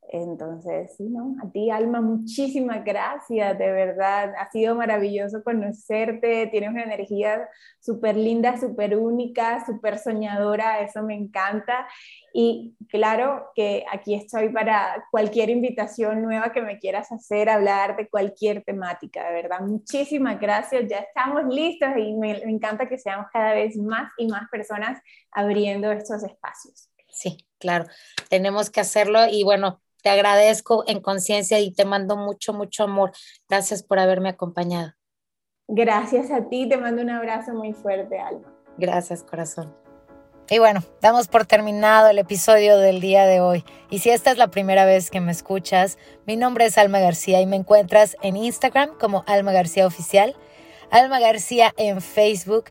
entonces, 0.10 0.95
sí, 0.95 1.10
¿no? 1.10 1.36
A 1.43 1.49
ti, 1.51 1.72
Alma, 1.72 2.01
muchísimas 2.01 2.84
gracias, 2.84 3.58
de 3.58 3.72
verdad. 3.72 4.34
Ha 4.38 4.49
sido 4.51 4.76
maravilloso 4.76 5.43
conocerte, 5.43 6.47
tienes 6.47 6.70
una 6.70 6.84
energía 6.84 7.49
súper 7.80 8.16
linda, 8.16 8.60
súper 8.60 8.97
única, 8.97 9.66
súper 9.66 9.97
soñadora, 9.97 10.82
eso 10.82 11.04
me 11.04 11.16
encanta. 11.16 11.88
Y 12.34 12.76
claro 12.89 13.51
que 13.56 13.86
aquí 13.91 14.16
estoy 14.16 14.49
para 14.49 15.06
cualquier 15.12 15.49
invitación 15.49 16.22
nueva 16.22 16.51
que 16.51 16.62
me 16.62 16.80
quieras 16.80 17.12
hacer, 17.12 17.49
hablar 17.49 17.95
de 17.95 18.08
cualquier 18.08 18.64
temática, 18.64 19.28
de 19.28 19.34
verdad. 19.34 19.62
Muchísimas 19.62 20.39
gracias, 20.39 20.86
ya 20.89 20.97
estamos 20.97 21.54
listos 21.54 21.89
y 21.97 22.14
me, 22.14 22.38
encanta 22.43 22.88
que 22.88 22.97
seamos 22.97 23.28
cada 23.32 23.54
vez 23.54 23.78
más 23.78 24.12
y 24.18 24.28
más 24.28 24.49
personas 24.49 24.99
abriendo 25.32 25.91
estos 25.91 26.24
espacios. 26.24 26.89
Sí, 27.10 27.38
claro, 27.60 27.86
tenemos 28.30 28.72
que 28.72 28.80
hacerlo 28.80 29.20
y 29.30 29.43
bueno, 29.43 29.83
te 30.04 30.10
agradezco 30.10 30.84
en 30.86 30.99
conciencia 31.01 31.60
y 31.60 31.72
te 31.72 31.86
mando 31.86 32.16
mucho, 32.18 32.54
mucho 32.54 32.84
amor. 32.84 33.14
Gracias 33.49 33.82
por 33.82 33.97
haberme 33.97 34.30
acompañado. 34.30 34.93
Gracias 35.68 36.30
a 36.30 36.47
ti, 36.49 36.68
te 36.68 36.78
mando 36.78 37.01
un 37.01 37.10
abrazo 37.10 37.54
muy 37.54 37.74
fuerte, 37.74 38.20
Alma. 38.20 38.54
Gracias, 38.78 39.24
corazón. 39.24 39.74
Y 40.49 40.60
bueno, 40.60 40.84
damos 41.01 41.30
por 41.30 41.45
terminado 41.45 42.10
el 42.10 42.20
episodio 42.20 42.78
del 42.78 42.99
día 42.99 43.26
de 43.26 43.39
hoy. 43.39 43.64
Y 43.89 43.99
si 43.99 44.10
esta 44.10 44.30
es 44.30 44.38
la 44.38 44.49
primera 44.49 44.84
vez 44.84 45.10
que 45.10 45.22
me 45.22 45.32
escuchas, 45.32 45.97
mi 46.28 46.36
nombre 46.36 46.66
es 46.66 46.78
Alma 46.78 46.99
García 46.99 47.39
y 47.39 47.45
me 47.45 47.56
encuentras 47.56 48.18
en 48.22 48.36
Instagram 48.36 48.97
como 48.99 49.24
Alma 49.26 49.54
García 49.54 49.88
Oficial, 49.88 50.36
Alma 50.91 51.22
García 51.22 51.74
en 51.78 52.01
Facebook 52.01 52.66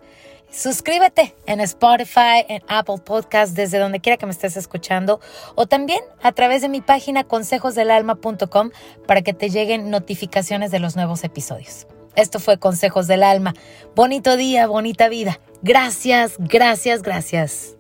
Suscríbete 0.53 1.35
en 1.47 1.61
Spotify, 1.61 2.45
en 2.47 2.63
Apple 2.69 2.99
Podcast, 3.05 3.57
desde 3.57 3.79
donde 3.79 4.01
quiera 4.01 4.19
que 4.19 4.27
me 4.27 4.33
estés 4.33 4.57
escuchando, 4.59 5.19
o 5.55 5.67
también 5.67 6.01
a 6.23 6.33
través 6.33 6.61
de 6.61 6.69
mi 6.69 6.83
página 6.83 7.25
consejosdelalma.com 7.25 8.71
para 9.07 9.23
que 9.23 9.33
te 9.33 9.49
lleguen 9.49 9.91
notificaciones 9.91 10.71
de 10.71 10.79
los 10.79 10.95
nuevos 10.95 11.25
episodios. 11.25 11.87
Esto 12.17 12.39
fue 12.39 12.59
Consejos 12.59 13.07
del 13.07 13.23
Alma. 13.23 13.55
Bonito 13.97 14.37
día, 14.37 14.67
bonita 14.67 15.09
vida. 15.09 15.41
Gracias, 15.63 16.35
gracias, 16.39 17.03
gracias. 17.03 17.77